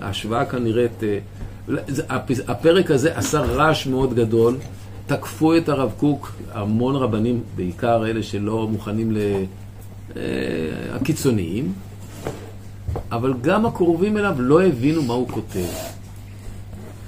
[0.00, 1.02] ההשוואה כאן נראית...
[1.02, 4.56] אה, הפרק הזה עשה רעש מאוד גדול,
[5.06, 9.18] תקפו את הרב קוק, המון רבנים, בעיקר אלה שלא מוכנים ל...
[10.16, 11.72] אה, הקיצוניים,
[13.12, 15.66] אבל גם הקרובים אליו לא הבינו מה הוא כותב.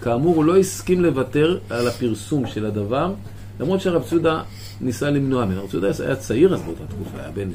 [0.02, 3.14] כאמור, הוא לא הסכים לוותר על הפרסום של הדבר,
[3.60, 4.42] למרות שהרב צודה
[4.80, 5.60] ניסה למנוע ממנו.
[5.60, 7.48] הרב צודה היה צעיר אז באותה תקופה, היה בן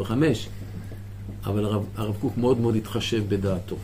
[0.00, 0.12] 20-25,
[1.46, 3.76] אבל הרב, הרב קוק מאוד מאוד התחשב בדעתו.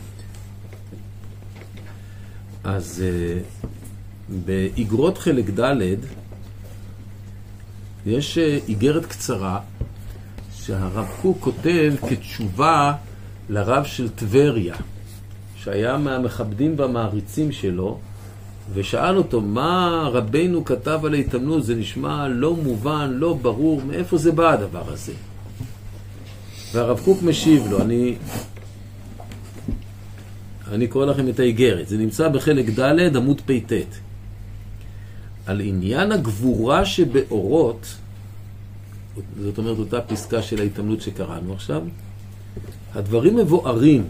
[2.63, 3.39] אז אה,
[4.45, 5.95] באגרות חלק ד'
[8.05, 9.59] יש אה, איגרת קצרה
[10.65, 12.93] שהרב קוק כותב כתשובה
[13.49, 14.75] לרב של טבריה,
[15.55, 17.99] שהיה מהמכבדים והמעריצים שלו,
[18.73, 21.63] ושאל אותו, מה רבנו כתב על ההתאמנות?
[21.63, 25.13] זה נשמע לא מובן, לא ברור, מאיפה זה בא הדבר הזה?
[26.73, 28.15] והרב קוק משיב לו, אני,
[30.71, 33.95] אני קורא לכם את האיגרת, זה נמצא בחלק ד' עמוד פט.
[35.45, 37.95] על עניין הגבורה שבאורות,
[39.41, 41.81] זאת אומרת אותה פסקה של ההתעמלות שקראנו עכשיו,
[42.93, 44.09] הדברים מבוארים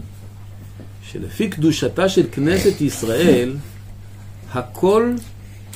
[1.02, 3.56] שלפי קדושתה של כנסת ישראל,
[4.52, 5.14] הכל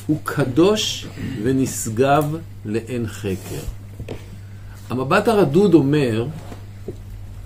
[0.07, 1.07] הוא קדוש
[1.43, 3.63] ונשגב לאין חקר.
[4.91, 6.27] המבט הרדוד אומר,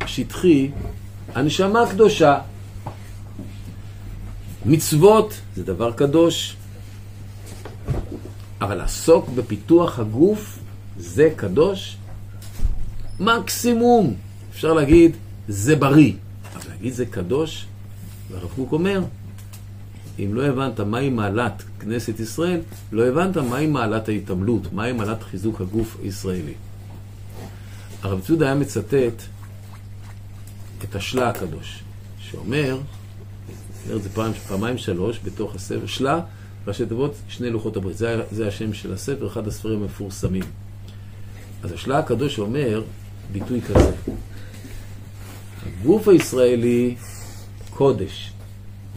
[0.07, 0.71] שטחי,
[1.35, 2.38] הנשמה קדושה.
[4.66, 6.57] מצוות זה דבר קדוש,
[8.61, 10.59] אבל לעסוק בפיתוח הגוף
[10.98, 11.96] זה קדוש?
[13.20, 14.14] מקסימום.
[14.50, 15.16] אפשר להגיד,
[15.48, 16.12] זה בריא.
[16.55, 17.66] אבל להגיד זה קדוש?
[18.31, 19.02] והרב קוק אומר,
[20.18, 22.61] אם לא הבנת מהי מעלת כנסת ישראל,
[22.92, 26.55] לא הבנת מהי מעלת ההתעמלות, מהי מעלת חיזוק הגוף הישראלי.
[28.02, 29.22] הרב צודה היה מצטט
[30.85, 31.83] את השלה הקדוש,
[32.18, 32.78] שאומר,
[33.85, 36.20] אומר את זה פעם, פעמיים שלוש בתוך הספר, שלה,
[36.66, 37.96] ראשי תיבות, שני לוחות הברית.
[37.96, 40.42] זה, זה השם של הספר, אחד הספרים המפורסמים.
[41.62, 42.83] אז השלה הקדוש אומר
[43.33, 43.92] ביטוי כזה:
[45.66, 46.96] הגוף הישראלי
[47.70, 48.33] קודש,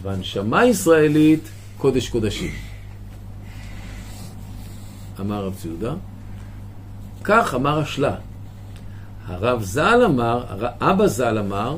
[0.02, 2.52] והנשמה הישראלית קודש קודשים.
[5.20, 5.94] אמר רב ציודה.
[7.24, 8.16] כך אמר השלה.
[9.28, 10.44] הרב ז"ל אמר,
[10.82, 11.78] אבא ז"ל אמר,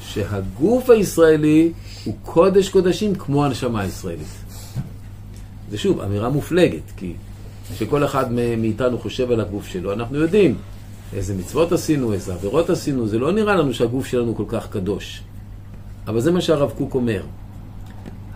[0.00, 1.72] שהגוף הישראלי
[2.04, 4.26] הוא קודש קודשים כמו הנשמה הישראלית.
[5.70, 7.14] זה שוב אמירה מופלגת, כי
[7.74, 10.56] כשכל אחד מאיתנו חושב על הגוף שלו, אנחנו יודעים
[11.12, 15.22] איזה מצוות עשינו, איזה עבירות עשינו, זה לא נראה לנו שהגוף שלנו כל כך קדוש.
[16.06, 17.22] אבל זה מה שהרב קוק אומר.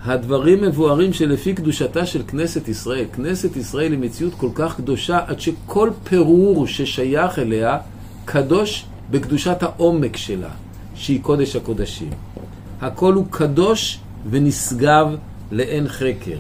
[0.05, 5.41] הדברים מבוארים שלפי קדושתה של כנסת ישראל, כנסת ישראל היא מציאות כל כך קדושה עד
[5.41, 7.79] שכל פירור ששייך אליה
[8.25, 10.51] קדוש בקדושת העומק שלה,
[10.95, 12.11] שהיא קודש הקודשים.
[12.81, 13.99] הכל הוא קדוש
[14.31, 15.17] ונשגב
[15.53, 16.39] לאין חקר.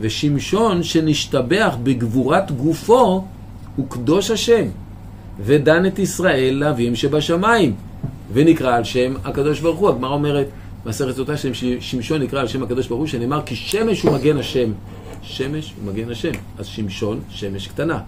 [0.00, 3.24] ושמשון שנשתבח בגבורת גופו
[3.76, 4.64] הוא קדוש השם,
[5.44, 7.74] ודן את ישראל לאבים שבשמיים,
[8.32, 9.88] ונקרא על שם הקדוש ברוך הוא.
[9.88, 10.46] הגמרא אומרת,
[10.86, 14.36] מסכת סוטה שם שמשון נקרא על שם הקדוש ברוך הוא, שנאמר כי שמש הוא מגן
[14.36, 14.72] השם.
[15.22, 18.00] שמש הוא מגן השם, אז שמשון שמש קטנה.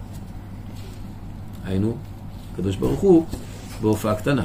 [1.65, 1.95] היינו,
[2.53, 3.25] הקדוש ברוך הוא
[3.81, 4.43] בהופעה קטנה.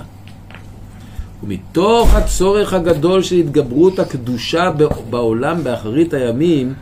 [1.43, 4.71] ומתוך הצורך הגדול של התגברות הקדושה
[5.11, 6.75] בעולם באחרית הימים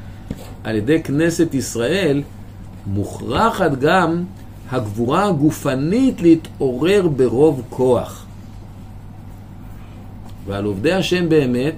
[0.64, 2.23] על ידי כנסת ישראל,
[2.87, 4.25] מוכרחת גם
[4.70, 8.27] הגבורה הגופנית להתעורר ברוב כוח.
[10.46, 11.75] ועל עובדי השם באמת,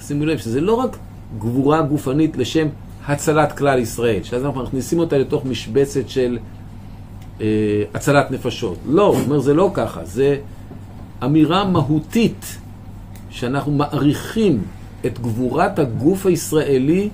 [0.00, 0.96] שימו לב שזה לא רק
[1.38, 2.66] גבורה גופנית לשם
[3.06, 6.38] הצלת כלל ישראל, שאז אנחנו מכניסים אותה לתוך משבצת של
[7.40, 7.46] אה,
[7.94, 8.78] הצלת נפשות.
[8.86, 10.36] לא, הוא אומר זה לא ככה, זה
[11.24, 12.58] אמירה מהותית
[13.30, 14.62] שאנחנו מעריכים
[15.06, 17.08] את גבורת הגוף הישראלי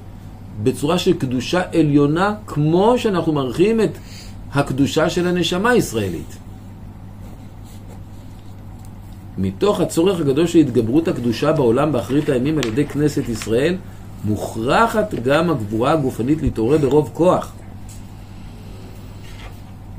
[0.62, 3.98] בצורה של קדושה עליונה, כמו שאנחנו מעריכים את
[4.52, 6.36] הקדושה של הנשמה הישראלית.
[9.38, 13.76] מתוך הצורך הגדול של התגברות הקדושה בעולם באחרית הימים על ידי כנסת ישראל,
[14.24, 17.52] מוכרחת גם הגבורה הגופנית להתעורר ברוב כוח.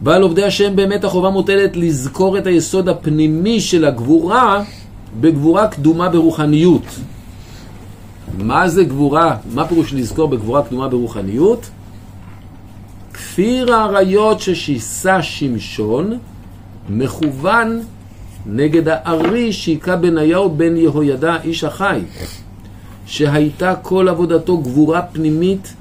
[0.04, 4.63] ועל עובדי השם באמת החובה מוטלת לזכור את היסוד הפנימי של הגבורה
[5.21, 6.86] בגבורה קדומה ברוחניות.
[8.38, 9.38] מה זה גבורה?
[9.54, 11.70] מה פירוש לזכור בגבורה קדומה ברוחניות?
[13.13, 16.17] כפיר האריות ששיסה שמשון
[16.89, 17.82] מכוון
[18.46, 22.00] נגד הארי שהיכה בניהו בן יהוידע איש החי,
[23.06, 25.74] שהייתה כל עבודתו גבורה פנימית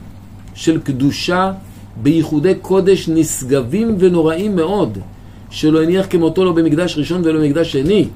[0.54, 1.52] של קדושה
[2.02, 4.98] בייחודי קודש נשגבים ונוראים מאוד,
[5.50, 8.08] שלא הניח כמותו לא במקדש ראשון ולא במקדש שני.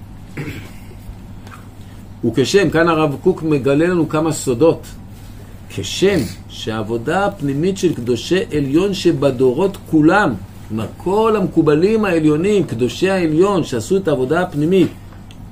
[2.25, 4.87] וכשם, כאן הרב קוק מגלה לנו כמה סודות.
[5.69, 10.35] כשם שהעבודה הפנימית של קדושי עליון שבדורות כולם,
[10.69, 14.89] כלומר כל המקובלים העליונים, קדושי העליון שעשו את העבודה הפנימית,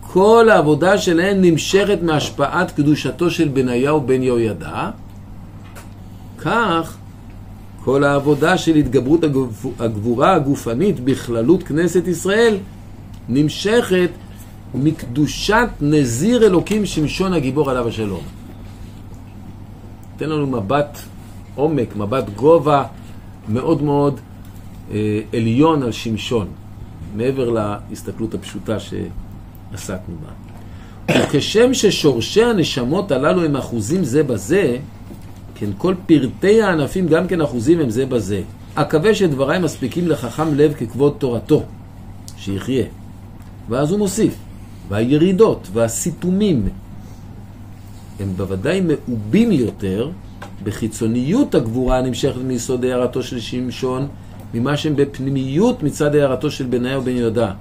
[0.00, 4.90] כל העבודה שלהם נמשכת מהשפעת קדושתו של בניהו בן יהוידע,
[6.38, 6.96] כך
[7.85, 9.20] כל העבודה של התגברות
[9.78, 12.56] הגבורה הגופנית בכללות כנסת ישראל
[13.28, 14.11] נמשכת
[14.74, 18.22] מקדושת נזיר אלוקים שמשון הגיבור עליו השלום.
[20.16, 20.98] תן לנו מבט
[21.54, 22.85] עומק, מבט גובה
[23.48, 24.20] מאוד מאוד
[24.90, 26.46] אה, עליון על שמשון,
[27.16, 30.32] מעבר להסתכלות הפשוטה שעסקנו בה.
[31.22, 34.76] וכשם ששורשי הנשמות הללו הם אחוזים זה בזה,
[35.54, 38.42] כן, כל פרטי הענפים גם כן אחוזים הם זה בזה.
[38.74, 41.62] אקווה שדבריי מספיקים לחכם לב ככבוד תורתו,
[42.37, 42.85] שיחיה.
[43.68, 44.35] ואז הוא מוסיף,
[44.88, 46.68] והירידות והסיתומים
[48.21, 50.11] הם בוודאי מעובים יותר
[50.64, 54.09] בחיצוניות הגבורה הנמשכת מיסוד הערתו של שמשון,
[54.55, 57.53] ממה שהם בפנימיות מצד הערתו של בניהו בן יהודה.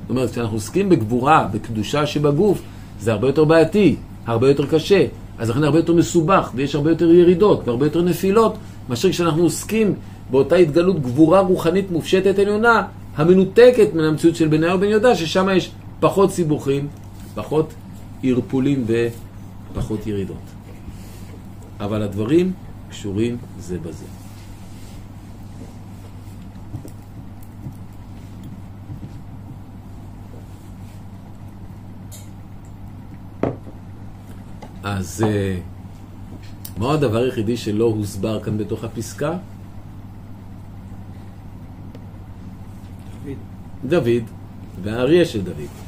[0.00, 2.62] זאת אומרת, כשאנחנו עוסקים בגבורה, בקדושה שבגוף,
[3.00, 3.96] זה הרבה יותר בעייתי,
[4.26, 5.06] הרבה יותר קשה,
[5.38, 8.54] אז לכן הרבה יותר מסובך, ויש הרבה יותר ירידות והרבה יותר נפילות,
[8.88, 9.94] מאשר כשאנחנו עוסקים
[10.30, 12.82] באותה התגלות גבורה רוחנית מופשטת עליונה,
[13.16, 15.70] המנותקת מן המציאות של בניהו בן יהודה, ששם יש
[16.02, 16.88] פחות סיבוכים,
[17.34, 17.74] פחות
[18.22, 20.46] ערפולים ופחות ירידות.
[21.80, 22.52] אבל הדברים
[22.90, 24.04] קשורים זה בזה.
[34.82, 35.58] אז אה,
[36.78, 39.38] מה הדבר היחידי שלא הוסבר כאן בתוך הפסקה?
[43.24, 43.38] דוד.
[43.84, 44.24] דוד
[44.82, 45.81] והאריה של דוד.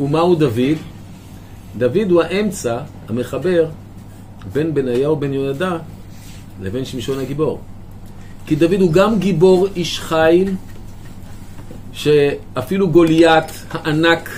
[0.00, 0.78] ומהו דוד?
[1.78, 3.66] דוד הוא האמצע המחבר
[4.52, 5.78] בין בניהו בן יהודה
[6.62, 7.60] לבין שמשון הגיבור.
[8.46, 10.54] כי דוד הוא גם גיבור איש חיל,
[11.92, 14.30] שאפילו גוליית הענק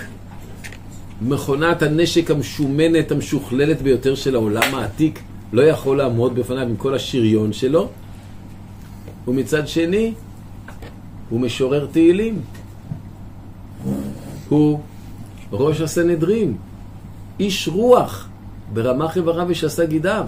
[1.23, 5.19] מכונת הנשק המשומנת, המשוכללת ביותר של העולם העתיק,
[5.53, 7.89] לא יכול לעמוד בפניו עם כל השריון שלו.
[9.29, 10.13] ומצד שני,
[11.31, 12.41] הוא משורר תהילים.
[14.53, 14.81] הוא
[15.53, 16.55] ראש הסנהדרין,
[17.41, 18.29] איש רוח,
[18.73, 20.27] ברמ"ח איבריו ושסה גידיו.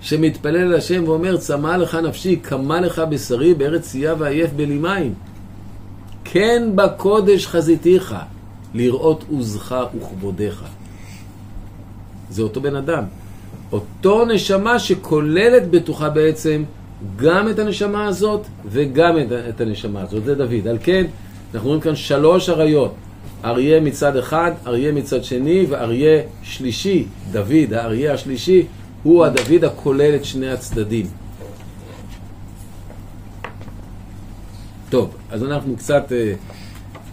[0.00, 5.14] שמתפלל אל השם ואומר, צמא לך נפשי, קמה לך בשרי בארץ צייה ועייף בלי מים.
[6.24, 8.14] כן בקודש חזיתיך,
[8.74, 10.64] לראות עוזך וכבודיך.
[12.30, 13.04] זה אותו בן אדם.
[13.72, 16.64] אותו נשמה שכוללת בתוכה בעצם
[17.16, 19.16] גם את הנשמה הזאת וגם
[19.48, 20.24] את הנשמה הזאת.
[20.24, 20.68] זה דוד.
[20.68, 21.06] על כן,
[21.54, 22.94] אנחנו רואים כאן שלוש אריות.
[23.44, 28.66] אריה מצד אחד, אריה מצד שני, ואריה שלישי, דוד, האריה השלישי,
[29.02, 31.06] הוא הדוד הכולל את שני הצדדים.
[34.90, 36.34] טוב, אז אנחנו קצת אה,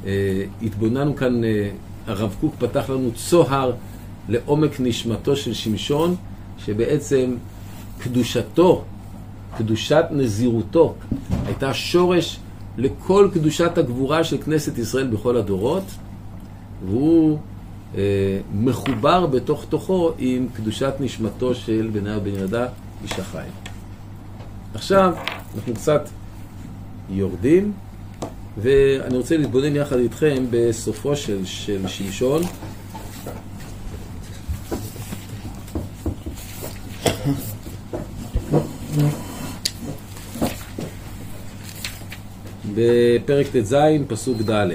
[0.06, 1.70] אה, התבוננו כאן, אה,
[2.08, 3.72] הרב קוק פתח לנו צוהר
[4.30, 6.16] לעומק נשמתו של שמשון,
[6.66, 7.36] שבעצם
[8.00, 8.84] קדושתו,
[9.58, 10.96] קדושת נזירותו,
[11.46, 12.40] הייתה שורש
[12.78, 15.84] לכל קדושת הגבורה של כנסת ישראל בכל הדורות,
[16.86, 17.38] והוא
[17.96, 18.02] אה,
[18.54, 22.68] מחובר בתוך תוכו עם קדושת נשמתו של בניהו בן יהודה,
[23.04, 23.52] איש החיים.
[24.74, 25.14] עכשיו,
[25.56, 26.10] אנחנו קצת
[27.10, 27.72] יורדים,
[28.58, 32.42] ואני רוצה להתבונן יחד איתכם בסופו של, של שמשון.
[42.80, 43.76] בפרק ט"ז,
[44.08, 44.70] פסוק ד'.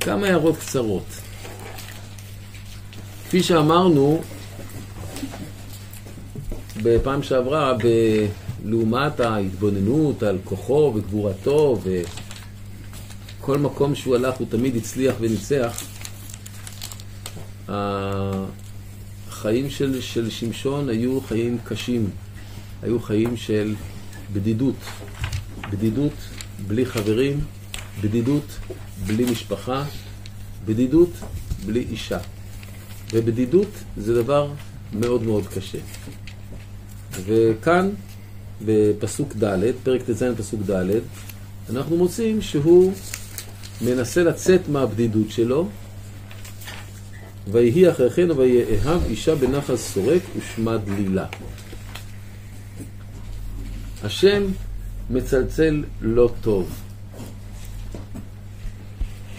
[0.00, 1.06] כמה הערות קצרות.
[3.24, 4.22] כפי שאמרנו
[6.82, 7.72] בפעם שעברה,
[8.64, 11.78] לעומת ההתבוננות על כוחו וגבורתו
[13.40, 15.82] וכל מקום שהוא הלך הוא תמיד הצליח וניצח,
[17.68, 22.10] החיים של, של שמשון היו חיים קשים,
[22.82, 23.74] היו חיים של
[24.32, 24.76] בדידות,
[25.72, 26.12] בדידות
[26.66, 27.40] בלי חברים,
[28.02, 28.58] בדידות
[29.06, 29.84] בלי משפחה,
[30.64, 31.10] בדידות
[31.66, 32.18] בלי אישה.
[33.12, 34.52] ובדידות זה דבר
[34.92, 35.78] מאוד מאוד קשה.
[37.24, 37.90] וכאן,
[38.64, 41.00] בפסוק ד', פרק ט"ז פסוק ד',
[41.70, 42.92] אנחנו מוצאים שהוא
[43.80, 45.68] מנסה לצאת מהבדידות שלו,
[47.48, 51.26] ויהי אחרי כן ויאהב אישה בנחל סורק ושמה דלילה.
[54.04, 54.42] השם
[55.10, 56.80] מצלצל לא טוב.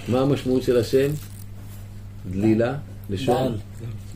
[0.07, 1.11] מה המשמעות של השם?
[2.31, 2.75] דלילה,
[3.09, 3.57] לשון דל,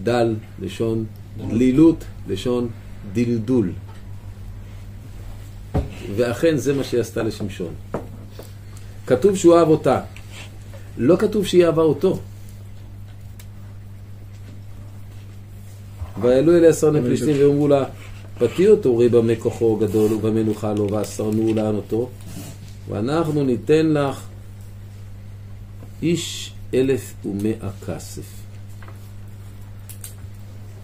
[0.04, 1.06] דל לשון
[1.38, 2.70] דלילות, לשון
[3.14, 3.72] דלדול.
[6.16, 7.74] ואכן זה מה שהיא עשתה לשמשון.
[9.08, 10.02] כתוב שהוא אהב אותה.
[10.98, 12.20] לא כתוב שהיא אהבה אותו.
[16.22, 17.84] ויעלו אליה עשר פלישתים ואמרו לה,
[18.38, 22.10] פתי אותו רי במה כוחו גדול ובמה נוכל לו ואסרנו לענותו
[22.90, 24.22] ואנחנו ניתן לך
[26.02, 28.42] איש אלף ומאה כסף.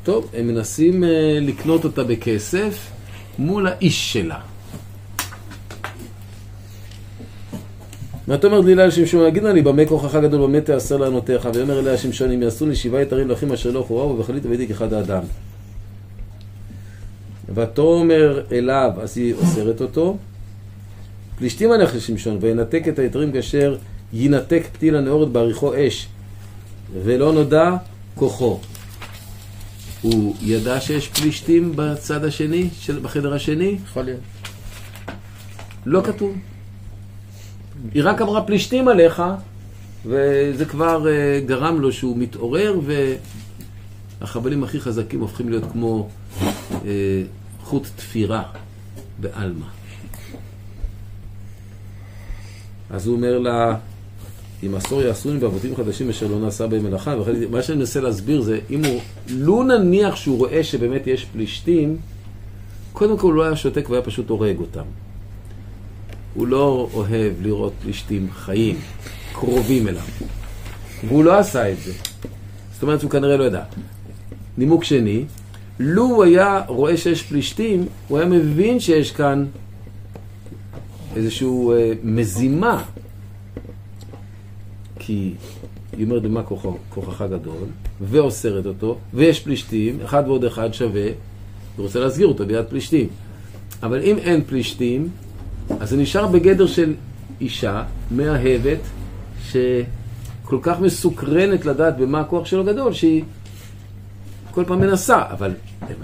[0.04, 1.08] טוב, הם מנסים uh,
[1.42, 2.92] לקנות אותה בכסף
[3.40, 4.40] מול האיש שלה.
[8.28, 12.42] ותאמר דלילה לשמשון, יגידה לי במה כוחך גדול במה תעשר לענותיך, ויאמר אליה שמשון, אם
[12.42, 15.24] יעשו לי שבעה יתרים לאחים אשר לא חוררו, ובחלית ובידיק אחד האדם.
[17.56, 20.18] ותאמר אליו, אז היא אוסרת אותו.
[21.38, 23.78] פלישתים עליך לשמשון, וינתק את היתרים כאשר
[24.14, 26.08] יינתק פתיל הנאורת בעריכו אש,
[27.04, 27.76] ולא נודע
[28.16, 28.60] כוחו.
[30.02, 33.78] הוא ידע שיש פלישתים בצד השני, של, בחדר השני?
[33.84, 34.20] יכול להיות.
[35.86, 36.36] לא כתוב.
[37.94, 39.24] היא רק אמרה פלישתים עליך,
[40.06, 42.80] וזה כבר uh, גרם לו שהוא מתעורר,
[44.22, 46.10] והחבלים הכי חזקים הופכים להיות כמו
[46.72, 46.84] uh,
[47.64, 48.44] חוט תפירה
[49.20, 49.66] בעלמא.
[52.90, 53.76] אז הוא אומר לה,
[54.64, 57.16] אם עשור יעשוני בעבודים חדשים אשר לא נעשה בהם מלאכה,
[57.52, 61.98] מה שאני מנסה להסביר זה, אם הוא, לו נניח שהוא רואה שבאמת יש פלישתים,
[62.94, 64.84] קודם כל הוא לא היה שותק והיה פשוט הורג אותם.
[66.38, 68.76] הוא לא אוהב לראות פלישתים חיים,
[69.34, 70.02] קרובים אליו.
[71.08, 71.94] והוא לא עשה את זה.
[72.74, 73.64] זאת אומרת שהוא כנראה לא ידע.
[74.58, 75.26] נימוק שני,
[75.80, 79.46] לו הוא היה רואה שיש פלישתים, הוא היה מבין שיש כאן
[81.16, 82.84] איזושהי אה, מזימה.
[85.00, 85.34] כי
[85.98, 87.68] היא אומרת במה כוחו, כוחך גדול,
[88.02, 91.08] ואוסרת אותו, ויש פלישתים, אחד ועוד אחד שווה,
[91.76, 93.08] הוא רוצה להסגיר אותו ביד פלישתים.
[93.84, 95.10] אבל אם אין פלישתים,
[95.80, 96.94] אז זה נשאר בגדר של
[97.42, 98.80] אישה מאהבת,
[99.44, 103.24] שכל כך מסוקרנת לדעת במה הכוח שלו גדול, שהיא
[104.52, 105.54] כל פעם מנסה, אבל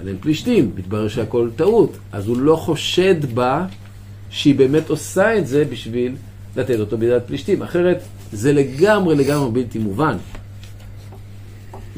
[0.06, 1.96] אין פלישתים, מתברר שהכל טעות.
[2.12, 3.66] אז הוא לא חושד בה
[4.30, 6.16] שהיא באמת עושה את זה בשביל
[6.56, 7.62] לתת אותו בידי פלישתים.
[7.62, 8.02] אחרת
[8.32, 10.16] זה לגמרי לגמרי בלתי מובן.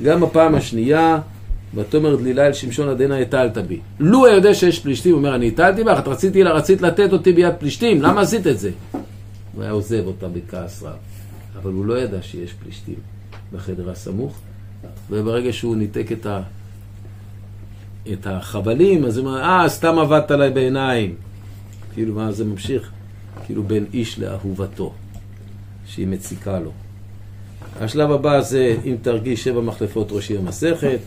[0.02, 1.18] גם הפעם השנייה,
[1.74, 3.80] ותאמר דלילה אל שמשון עדנה הטלת בי.
[4.00, 7.32] לו היה יודע שיש פלישתים, הוא אומר, אני הטלתי בך, את רציתי, רצית לתת אותי
[7.32, 8.70] ביד פלישתים, למה עשית את זה?
[9.54, 10.96] הוא היה עוזב אותה בכעס רב.
[11.62, 12.98] אבל הוא לא ידע שיש פלישתים
[13.52, 14.38] בחדר הסמוך,
[15.10, 16.42] וברגע שהוא ניתק את, ה...
[18.12, 21.14] את החבלים, אז הוא אומר, אה, סתם עבדת עליי בעיניים.
[21.94, 22.90] כאילו, מה זה ממשיך?
[23.46, 24.92] כאילו בין איש לאהובתו,
[25.86, 26.72] שהיא מציקה לו.
[27.80, 30.98] השלב הבא זה אם תרגיש שבע מחלפות ראשי המסכת,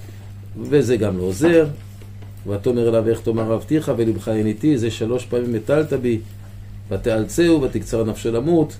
[0.62, 1.68] וזה גם לא עוזר.
[2.48, 6.20] ותאמר אליו איך תאמר אהבתיך ולבך אין איתי, זה שלוש פעמים הטלת בי,
[6.90, 8.78] ותאלצהו ותקצר נפשו למות,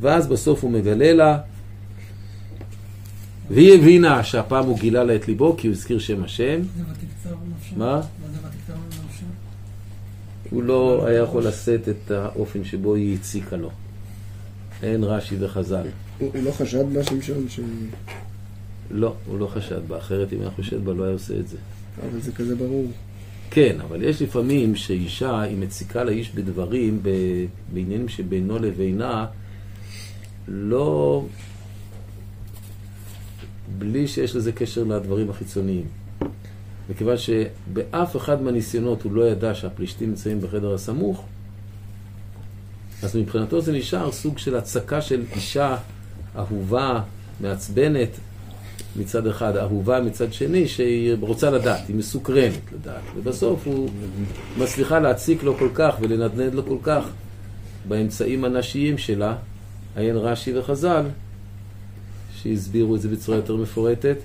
[0.00, 1.38] ואז בסוף הוא מגלה לה,
[3.50, 7.36] והיא הבינה שהפעם הוא גילה לה את ליבו כי הוא הזכיר שם השם, זה ותקצר
[7.56, 7.74] נפשו.
[7.76, 8.00] מה?
[10.50, 13.70] הוא לא היה יכול לשאת את האופן שבו היא הציקה לו.
[14.82, 15.86] אין רש"י וחז"ל.
[16.18, 17.60] הוא הוא לא חשד בה שמשון, ש...
[18.90, 21.56] לא, הוא לא חשד בה, אחרת אם היה חושד בה לא היה עושה את זה.
[22.02, 22.86] אבל זה כזה ברור.
[23.50, 27.02] כן, אבל יש לפעמים שאישה, היא מציקה לאיש בדברים,
[27.72, 29.26] בעניינים שבינו לבינה,
[30.48, 31.24] לא...
[33.78, 35.84] בלי שיש לזה קשר לדברים החיצוניים.
[36.90, 41.24] מכיוון שבאף אחד מהניסיונות הוא לא ידע שהפלישתים נמצאים בחדר הסמוך,
[43.02, 45.76] אז מבחינתו זה נשאר סוג של הצקה של אישה
[46.36, 47.02] אהובה,
[47.40, 48.08] מעצבנת,
[48.96, 53.02] מצד אחד, אהובה מצד שני, שהיא רוצה לדעת, היא מסוקרנת לדעת.
[53.16, 53.90] ובסוף הוא
[54.58, 57.04] מצליחה להציק לו כל כך ולנדנד לו כל כך
[57.88, 59.34] באמצעים הנשיים שלה,
[59.96, 61.04] עיין רש"י וחז"ל,
[62.42, 64.16] שהסבירו את זה בצורה יותר מפורטת,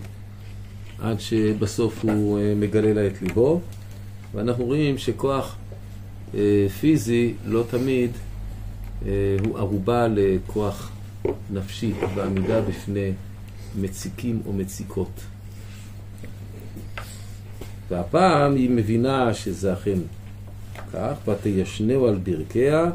[1.00, 3.62] עד שבסוף הוא אה, מגלה לה את ליבו.
[4.34, 5.56] ואנחנו רואים שכוח
[6.36, 8.12] אה, פיזי לא תמיד
[9.06, 9.12] אה,
[9.46, 10.92] הוא ערובה לכוח
[11.54, 13.12] נפשי בעמידה בפני
[13.78, 15.22] מציקים או מציקות.
[17.90, 20.00] והפעם היא מבינה שזה אכן
[20.94, 22.92] כך, ותישנהו על ברכיה,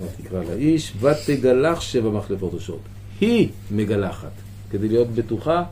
[0.00, 2.80] ותקרא לאיש, ותגלח שבע מחלפות ראשות.
[3.20, 4.32] היא מגלחת,
[4.70, 5.64] כדי להיות בטוחה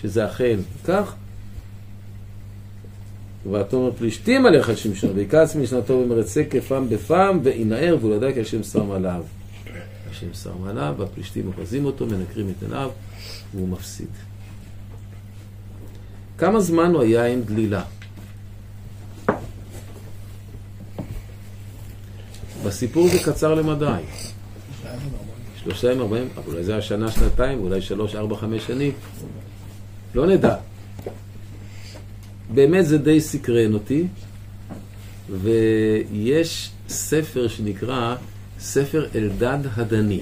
[0.00, 1.14] שזה אכן כך.
[3.52, 8.90] ותאמר פלישתים עליך שמשון, ויקץ משנתו ומרצה כפם בפם, וינער, והוא ידע כי השם שם
[8.90, 9.22] עליו.
[10.20, 12.90] השם שם עליו, והפלישתים אוחזים אותו, מנקרים את עיניו,
[13.54, 14.08] והוא מפסיד.
[16.38, 17.82] כמה זמן הוא היה עם דלילה?
[22.64, 24.02] בסיפור זה קצר למדי.
[25.62, 28.92] שלושה ימים ארבעים, אולי זה היה שנה, שנתיים, אולי שלוש, ארבע, חמש שנים.
[30.14, 30.56] לא נדע.
[32.54, 34.06] באמת זה די סקרן אותי,
[35.30, 38.16] ויש ספר שנקרא
[38.60, 40.20] ספר אלדד הדני.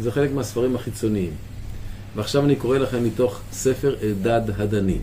[0.00, 1.30] זה חלק מהספרים החיצוניים.
[2.16, 4.98] ועכשיו אני קורא לכם מתוך ספר אלדד הדני.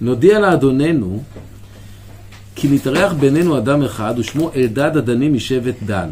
[0.00, 1.22] נודיע לאדוננו
[2.54, 6.08] כי מתארח בינינו אדם אחד ושמו אלדד הדני משבט דן.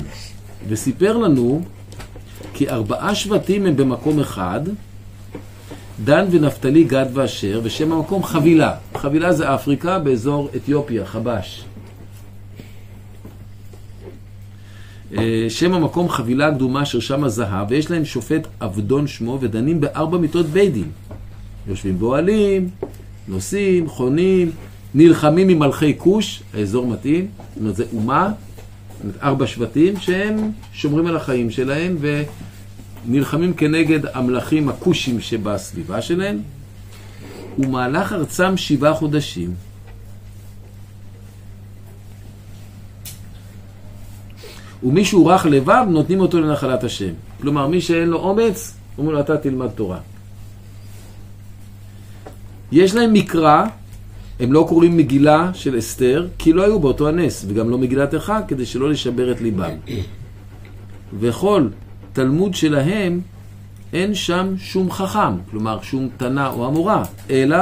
[0.68, 1.62] וסיפר לנו
[2.54, 4.60] כי ארבעה שבטים הם במקום אחד,
[6.04, 8.74] דן ונפתלי, גד ואשר, ושם המקום חבילה.
[8.96, 11.64] חבילה זה אפריקה באזור אתיופיה, חבש.
[11.64, 11.74] אה,
[15.48, 20.46] שם המקום חבילה קדומה אשר שם הזהב, ויש להם שופט עבדון שמו, ודנים בארבע מיטות
[20.46, 20.90] בית דין.
[21.68, 22.68] יושבים באוהלים,
[23.28, 24.50] נוסעים, חונים,
[24.94, 28.32] נלחמים עם מלכי כוש, האזור מתאים, זאת אומרת, זה אומה,
[29.22, 31.96] ארבע שבטים שהם שומרים על החיים שלהם
[33.06, 36.38] ונלחמים כנגד המלכים הכושים שבסביבה שלהם,
[37.58, 39.54] ומהלך ארצם שבעה חודשים.
[44.84, 47.12] ומי שהוא רך לבב, נותנים אותו לנחלת השם.
[47.40, 49.98] כלומר, מי שאין לו אומץ, אומרים לו, אתה תלמד תורה.
[52.72, 53.64] יש להם מקרא,
[54.40, 58.40] הם לא קוראים מגילה של אסתר, כי לא היו באותו הנס, וגם לא מגילת איכה,
[58.48, 59.76] כדי שלא לשבר את ליבם.
[61.20, 61.68] וכל
[62.12, 63.20] תלמוד שלהם,
[63.92, 67.58] אין שם שום חכם, כלומר שום תנא או אמורה, אלא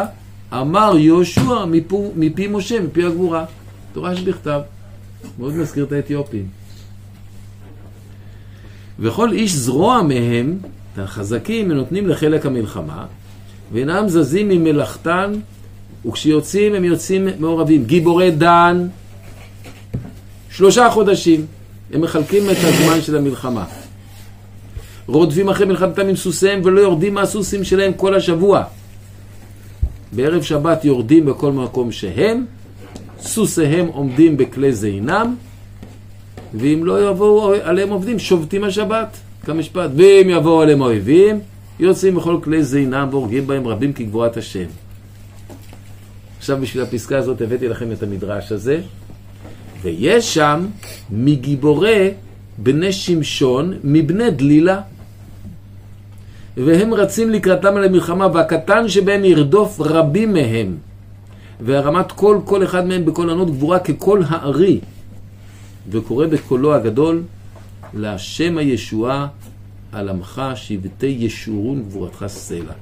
[0.52, 1.64] אמר יהושע
[2.16, 3.44] מפי משה, מפי הגבורה.
[3.92, 4.60] תורה שבכתב.
[5.38, 6.61] מאוד מזכיר את האתיופים.
[8.98, 10.58] וכל איש זרוע מהם,
[10.96, 13.06] החזקים, הם נותנים לחלק המלחמה,
[13.72, 15.32] ואינם זזים ממלאכתן,
[16.06, 17.84] וכשיוצאים הם יוצאים מעורבים.
[17.84, 18.86] גיבורי דן,
[20.50, 21.46] שלושה חודשים,
[21.92, 23.64] הם מחלקים את הזמן של המלחמה.
[25.06, 28.64] רודפים אחרי מלחמתם עם סוסיהם ולא יורדים מהסוסים שלהם כל השבוע.
[30.12, 32.44] בערב שבת יורדים בכל מקום שהם,
[33.20, 35.36] סוסיהם עומדים בכלי זינם,
[36.54, 39.90] ואם לא יבואו עליהם עובדים, שובתים השבת, כמשפט.
[39.96, 41.40] ואם יבואו עליהם האויבים,
[41.80, 44.66] יוצאים בכל כלי זינם והורגים בהם רבים כגבורת השם.
[46.38, 48.80] עכשיו בשביל הפסקה הזאת הבאתי לכם את המדרש הזה,
[49.82, 50.66] ויש שם
[51.10, 52.10] מגיבורי
[52.58, 54.80] בני שמשון, מבני דלילה.
[56.56, 60.76] והם רצים לקראתם על המלחמה, והקטן שבהם ירדוף רבים מהם.
[61.60, 64.80] והרמת קול, כל אחד מהם בקול ענות גבורה כקול הארי.
[65.90, 67.22] וקורא בקולו הגדול,
[67.94, 69.26] להשם הישועה
[69.92, 72.72] על עמך שבטי ישורון גבורתך סלע.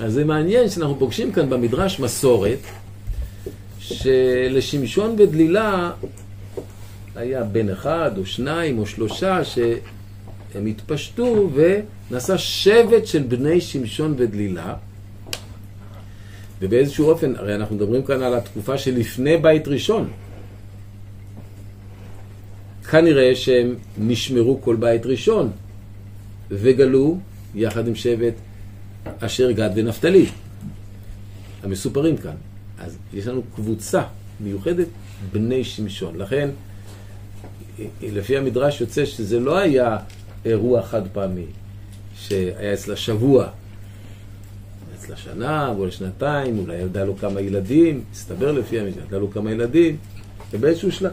[0.00, 2.58] אז זה מעניין שאנחנו פוגשים כאן במדרש מסורת
[3.78, 5.90] שלשמשון ודלילה
[7.16, 14.74] היה בן אחד או שניים או שלושה שהם התפשטו ונעשה שבט של בני שמשון ודלילה
[16.60, 20.10] ובאיזשהו אופן, הרי אנחנו מדברים כאן על התקופה שלפני בית ראשון
[22.90, 25.50] כנראה שהם נשמרו כל בית ראשון
[26.50, 27.18] וגלו
[27.54, 28.34] יחד עם שבט
[29.20, 30.26] אשר גד ונפתלי
[31.62, 32.34] המסופרים כאן.
[32.78, 34.02] אז יש לנו קבוצה
[34.40, 34.86] מיוחדת
[35.32, 36.16] בני שמשון.
[36.16, 36.50] לכן,
[38.02, 39.96] לפי המדרש יוצא שזה לא היה
[40.44, 41.46] אירוע חד פעמי,
[42.16, 43.48] שהיה אצלה שבוע,
[45.04, 49.50] אצלה שנה, אולי שנתיים, אולי ילדה לו כמה ילדים, הסתבר לפי המדרש, ילדה לו כמה
[49.50, 49.96] ילדים,
[50.52, 51.12] ובאיזשהו שלב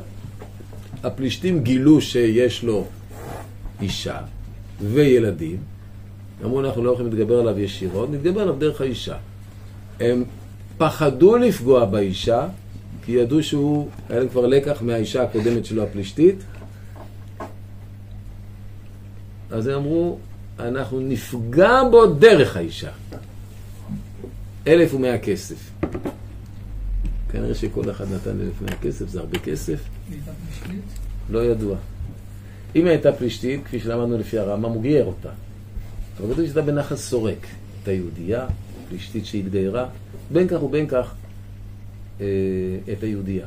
[1.04, 2.86] הפלישתים גילו שיש לו
[3.82, 4.18] אישה
[4.82, 5.58] וילדים,
[6.44, 9.18] אמרו אנחנו לא יכולים להתגבר עליו ישירות, נתגבר עליו דרך האישה.
[10.00, 10.24] הם
[10.78, 12.48] פחדו לפגוע באישה,
[13.06, 16.36] כי ידעו שהוא, היה להם כבר לקח מהאישה הקודמת שלו הפלישתית,
[19.52, 20.18] אז הם אמרו,
[20.60, 22.92] אנחנו נפגע בו דרך האישה.
[24.68, 25.72] אלף ומאה כסף.
[27.32, 29.84] כנראה שכל אחד נתן אלף ומאה כסף, זה הרבה כסף.
[31.30, 31.78] לא ידוע.
[32.76, 35.30] אם היא הייתה פלישתית, כפי שלמדנו לפי הרמב"ם, הוא גייר אותה.
[36.20, 37.48] אבל כתוב שהייתה בנחל סורק.
[37.78, 38.48] הייתה יהודייה,
[38.90, 39.88] פלישתית שהתגיירה,
[40.32, 41.14] בין כך ובין כך
[42.22, 42.26] אה,
[42.94, 43.46] את היהודייה.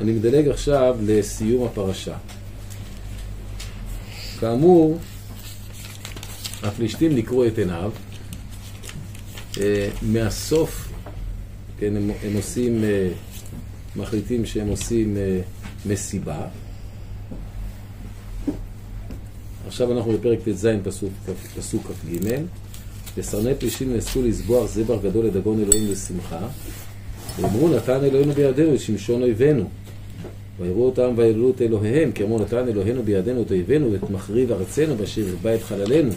[0.00, 2.16] אני מדלג עכשיו לסיום הפרשה.
[4.40, 4.98] כאמור,
[6.62, 7.92] הפלישתים נקרו את עיניו.
[9.60, 10.88] אה, מהסוף,
[11.78, 13.08] כן, הם, הם עושים, אה,
[13.96, 15.40] מחליטים שהם עושים אה,
[15.86, 16.46] מסיבה.
[19.66, 20.68] עכשיו אנחנו בפרק ט"ז,
[21.56, 22.28] פסוק, כ"ג.
[23.16, 26.48] וסרני פלישתים נאספו לסבוח זבח גדול לדגון אלוהים לשמחה.
[27.40, 29.68] ואמרו נתן אלוהינו בידינו את שמשון אויבינו.
[30.60, 34.98] ויראו אותם ויללו את אלוהיהם, כי אמרו נתן אלוהינו בידינו את אויבינו ואת מחריב ארצנו
[34.98, 36.12] ואשר ירבה את חללנו.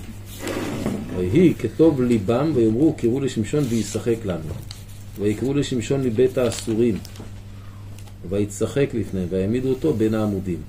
[1.17, 4.53] ויהי כטוב ליבם ויאמרו קראו לשמשון וישחק לנו.
[5.19, 6.97] ויקראו לשמשון מבית האסורים.
[8.29, 10.59] ויצחק לפניהם ויעמידו אותו בין העמודים.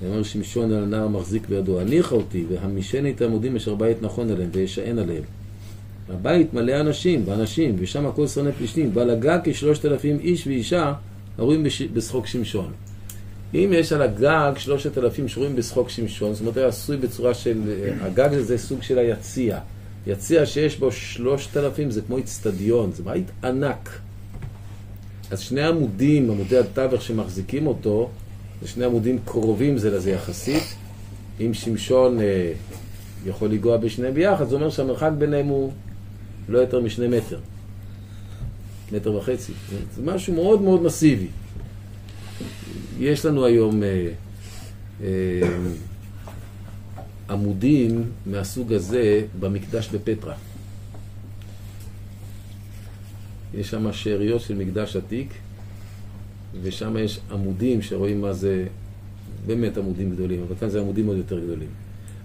[0.00, 4.50] ויאמר שמשון אל הנער מחזיק בידו הניחה אותי והמישני את העמודים אשר בית נכון עליהם
[4.52, 5.22] וישען עליהם.
[6.08, 10.92] הבית מלא אנשים ואנשים ושם הכל שונא פלישתים הגג כשלושת אלפים איש ואישה
[11.38, 11.82] הרואים בש...
[11.82, 12.72] בשחוק שמשון.
[13.54, 17.62] אם יש על הגג שלושת אלפים שרואים בשחוק שמשון, זאת אומרת, היה עשוי בצורה של...
[18.00, 19.58] הגג זה סוג של היציע.
[20.06, 23.98] יציע שיש בו שלושת אלפים זה כמו אצטדיון, זה בית ענק.
[25.30, 28.10] אז שני עמודים, עמודי התווך שמחזיקים אותו,
[28.62, 30.62] זה שני עמודים קרובים זה לזה יחסית.
[31.40, 32.52] אם שמשון אה,
[33.26, 35.72] יכול לנגוע בשניהם ביחד, זה אומר שהמרחק ביניהם הוא
[36.48, 37.38] לא יותר משני מטר.
[38.92, 39.52] מטר וחצי.
[39.94, 41.26] זה משהו מאוד מאוד מסיבי.
[42.98, 44.08] יש לנו היום אה,
[45.02, 45.08] אה,
[47.30, 50.34] עמודים מהסוג הזה במקדש בפטרה.
[53.54, 55.34] יש שם שאריות של מקדש עתיק,
[56.62, 58.66] ושם יש עמודים שרואים מה זה,
[59.46, 61.68] באמת עמודים גדולים, אבל כאן זה עמודים עוד יותר גדולים.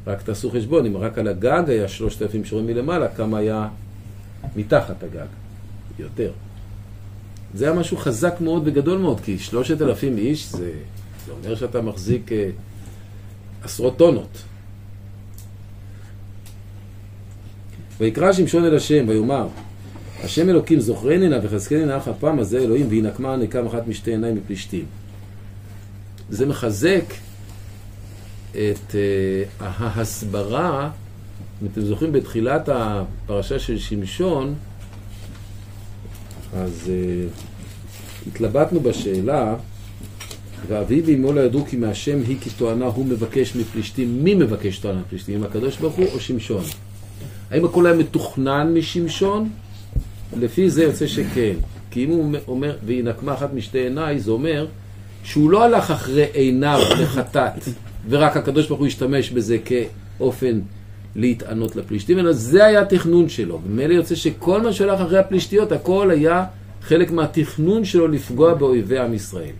[0.07, 3.67] רק תעשו חשבון, אם רק על הגג היה שלושת אלפים שרואים מלמעלה, כמה היה
[4.55, 5.27] מתחת הגג?
[5.99, 6.31] יותר.
[7.53, 10.71] זה היה משהו חזק מאוד וגדול מאוד, כי שלושת אלפים איש זה,
[11.25, 12.49] זה אומר שאתה מחזיק אה,
[13.63, 14.37] עשרות טונות.
[17.99, 19.47] ויקרא שמשון אל השם ויאמר
[20.23, 24.35] השם אלוקים זוכרני נא וחזקני נא אך הפעם הזה אלוהים וינקמה נקם אחת משתי עיניים
[24.35, 24.85] מפלישתים.
[26.29, 27.03] זה מחזק
[28.51, 30.89] את uh, ההסברה,
[31.61, 34.55] אם אתם זוכרים בתחילת הפרשה של שמשון,
[36.53, 39.55] אז uh, התלבטנו בשאלה,
[40.67, 44.23] ואבי ואמו לא ידעו כי מהשם היא כתואנה הוא מבקש מפלישתים.
[44.23, 45.43] מי מבקש תואנה מפלישתים?
[45.43, 46.63] הקדוש ברוך הוא או שמשון?
[47.51, 49.49] האם הכל היה מתוכנן משמשון?
[50.39, 51.53] לפי זה יוצא שכן.
[51.91, 54.67] כי אם הוא אומר, והיא נקמה אחת משתי עיניי, זה אומר
[55.23, 57.63] שהוא לא הלך אחרי עיניו לחטאת,
[58.09, 59.57] ורק הקדוש ברוך הוא השתמש בזה
[60.17, 60.59] כאופן
[61.15, 63.59] להתענות לפלישתים, אלא זה היה התכנון שלו.
[63.67, 66.45] ומילא יוצא שכל מה שהלך אחרי הפלישתיות, הכל היה
[66.81, 69.53] חלק מהתכנון שלו לפגוע באויבי עם ישראל.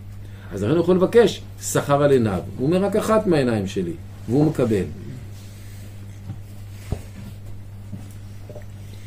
[0.52, 2.40] אז לכן הוא יכול לבקש שכר על עיניו.
[2.58, 3.92] הוא אומר רק אחת מהעיניים שלי,
[4.28, 4.84] והוא מקבל.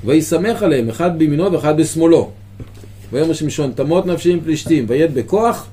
[0.05, 2.31] וישמח עליהם, אחד בימינו ואחד בשמאלו.
[3.11, 5.67] ויאמר שמשון, תמות נפשי עם פלישתים, ויד בכוח,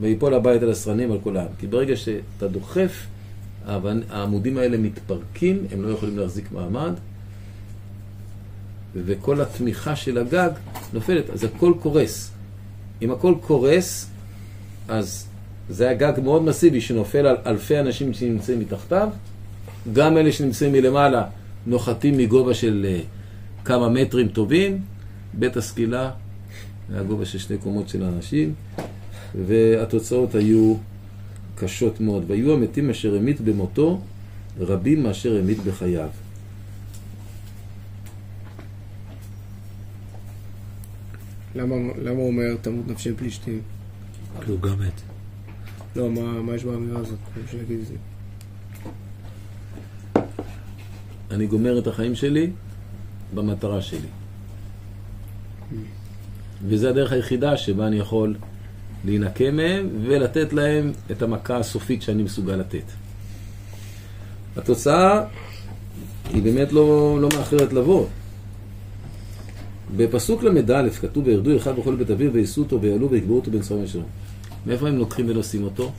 [0.00, 1.46] ויפול הבית על הסרנים על כולם.
[1.58, 3.06] כי ברגע שאתה דוחף,
[3.66, 6.92] האבנ- העמודים האלה מתפרקים, הם לא יכולים להחזיק מעמד,
[8.94, 10.50] וכל התמיכה של הגג
[10.92, 12.30] נופלת, אז הכל קורס.
[13.02, 14.10] אם הכל קורס,
[14.88, 15.26] אז
[15.68, 19.08] זה היה גג מאוד מסיבי שנופל על אלפי אנשים שנמצאים מתחתיו,
[19.92, 21.24] גם אלה שנמצאים מלמעלה
[21.66, 23.00] נוחתים מגובה של אה,
[23.64, 24.80] כמה מטרים טובים,
[25.34, 26.10] בית הסקילה
[26.92, 28.54] היה גובה של שני קומות של אנשים,
[29.46, 30.74] והתוצאות היו
[31.64, 32.24] קשות מאוד.
[32.26, 34.00] והיו המתים אשר המית במותו,
[34.58, 36.08] רבים מאשר המית בחייו.
[41.54, 43.60] למה למה הוא אומר תמות נפשי פלישתים?
[44.44, 45.00] כי הוא גם מת.
[45.96, 47.18] לא, מה מה יש באמירה הזאת?
[47.34, 47.94] אני רוצה להגיד את זה.
[51.30, 52.50] אני גומר את החיים שלי
[53.34, 54.08] במטרה שלי.
[56.68, 58.36] וזו הדרך היחידה שבה אני יכול
[59.04, 62.82] להינקה מהם ולתת להם את המכה הסופית שאני מסוגל לתת.
[64.56, 65.24] התוצאה
[66.34, 68.06] היא באמת לא, לא מאחרת לבוא.
[69.96, 74.04] בפסוק ל"א כתוב וירדו אחד בכל בית אביו ויישאו אותו ויעלו ויקברו אותו צפון ושלום.
[74.66, 75.92] מאיפה הם לוקחים ונושאים אותו?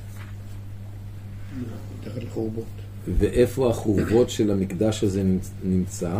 [3.19, 6.19] ואיפה החורבות של המקדש הזה נמצ- נמצא?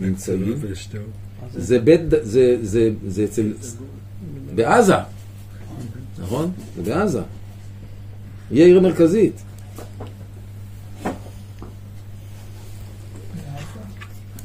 [0.00, 0.54] נמצאים?
[1.52, 3.52] זה בית, זה, זה, זה אצל,
[4.54, 4.94] בעזה,
[6.20, 6.50] נכון?
[6.76, 7.22] זה בעזה.
[8.50, 9.42] היא העיר המרכזית.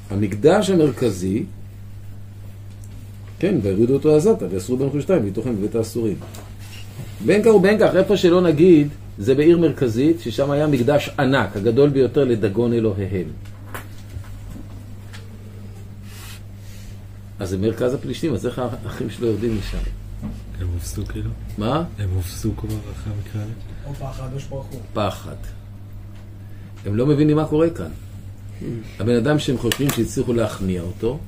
[0.09, 1.43] המקדש המרכזי,
[3.39, 6.17] כן, ויורידו אותו עזתה, ואסרו בן חושתיים, ויתוכם בבית האסורים.
[7.25, 11.89] בין כך ובין כך, איפה שלא נגיד, זה בעיר מרכזית, ששם היה מקדש ענק, הגדול
[11.89, 13.27] ביותר לדגון אלוהיהם.
[17.39, 20.04] אז זה מרכז הפלישתים, אז איך האחים שלו יורדים משם?
[20.61, 21.29] הם הופסו כאילו?
[21.57, 21.83] מה?
[21.99, 23.51] הם הופסו כבר אחרי המקרה הזה?
[23.87, 24.77] או פחד או שפרחו.
[24.93, 25.35] פחד.
[26.85, 27.89] הם לא מבינים מה קורה כאן.
[28.99, 31.19] הבן אדם שהם חושבים שהצליחו להכניע אותו,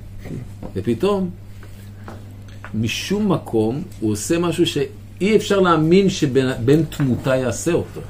[0.76, 1.30] ופתאום,
[2.74, 8.02] משום מקום, הוא עושה משהו שאי אפשר להאמין שבן תמותה יעשה אותו.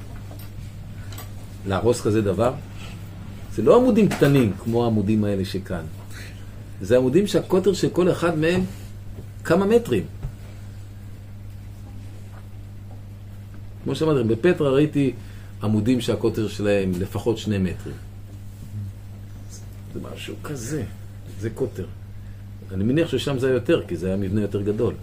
[1.68, 2.54] להרוס כזה דבר?
[3.56, 5.84] זה לא עמודים קטנים כמו העמודים האלה שכאן.
[6.82, 8.62] זה עמודים שהקוטר של כל אחד מהם
[9.44, 10.04] כמה מטרים.
[13.88, 15.14] כמו שאמרתי, בפטרה ראיתי
[15.64, 17.96] עמודים שהקוטר שלהם לפחות שני מטרים.
[19.94, 20.84] זה משהו כזה,
[21.40, 21.86] זה קוטר.
[22.72, 24.94] אני מניח ששם זה היה יותר, כי זה היה מבנה יותר גדול.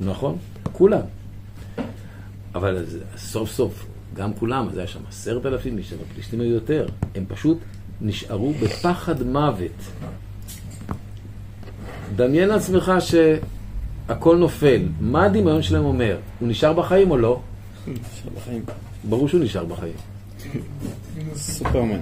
[0.00, 0.38] נכון,
[0.72, 1.02] כולם.
[2.54, 6.88] אבל סוף סוף, גם כולם, אז היה שם עשרת אלפים איש, אבל פלישתים היו יותר.
[7.14, 7.58] הם פשוט
[8.00, 9.90] נשארו בפחד מוות.
[12.16, 14.82] דמיין לעצמך שהכל נופל.
[15.00, 16.16] מה הדמיון שלהם אומר?
[16.40, 17.40] הוא נשאר בחיים או לא?
[17.86, 18.62] נשאר בחיים.
[19.04, 19.92] ברור שהוא נשאר בחיים.
[21.34, 22.00] סופרמן.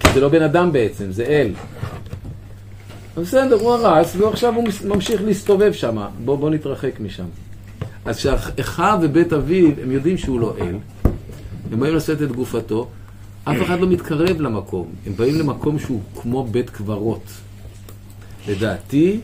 [0.00, 1.52] כי זה לא בן אדם בעצם, זה אל.
[3.16, 5.98] בסדר, הוא הרס, ועכשיו הוא ממשיך להסתובב שם.
[6.24, 7.24] בוא, בוא נתרחק משם.
[8.04, 10.74] אז כשאחיו ובית אביו, הם יודעים שהוא לא אל,
[11.72, 12.88] הם באים לשאת את גופתו,
[13.44, 14.86] אף אחד לא מתקרב למקום.
[15.06, 17.22] הם באים למקום שהוא כמו בית קברות.
[18.48, 19.20] לדעתי,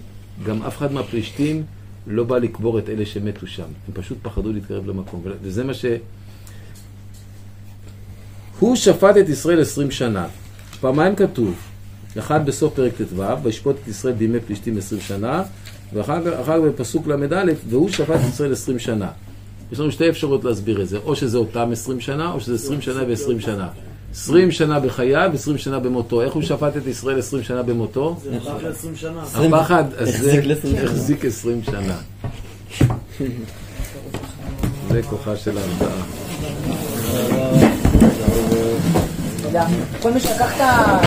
[0.47, 1.63] גם אף אחד מהפלישתים
[2.07, 3.63] לא בא לקבור את אלה שמתו שם.
[3.63, 5.23] הם פשוט פחדו להתקרב למקום.
[5.43, 5.85] וזה מה ש...
[8.59, 10.27] הוא שפט את ישראל עשרים שנה.
[10.81, 11.55] פעמיים כתוב,
[12.19, 15.43] אחד בסוף פרק ט"ו, וישפוט את ישראל בימי פלישתים עשרים שנה,
[15.93, 19.11] ואחר כך בפסוק ל"א, והוא שפט את ישראל עשרים שנה.
[19.73, 22.81] יש לנו שתי אפשרויות להסביר את זה, או שזה אותם עשרים שנה, או שזה עשרים
[22.81, 23.69] שנה ועשרים שנה.
[24.15, 26.23] עשרים שנה בחייו, עשרים שנה במותו.
[26.23, 28.17] איך הוא שפט את ישראל עשרים שנה במותו?
[28.23, 29.23] זה לקח ל-20 שנה.
[29.23, 30.85] הפחד הזה החזיק לעשרים שנה.
[30.85, 31.97] החזיק עשרים שנה.
[34.89, 36.03] זה כוחה של ההרתעה.
[40.03, 40.99] כל מי שלקח את ה...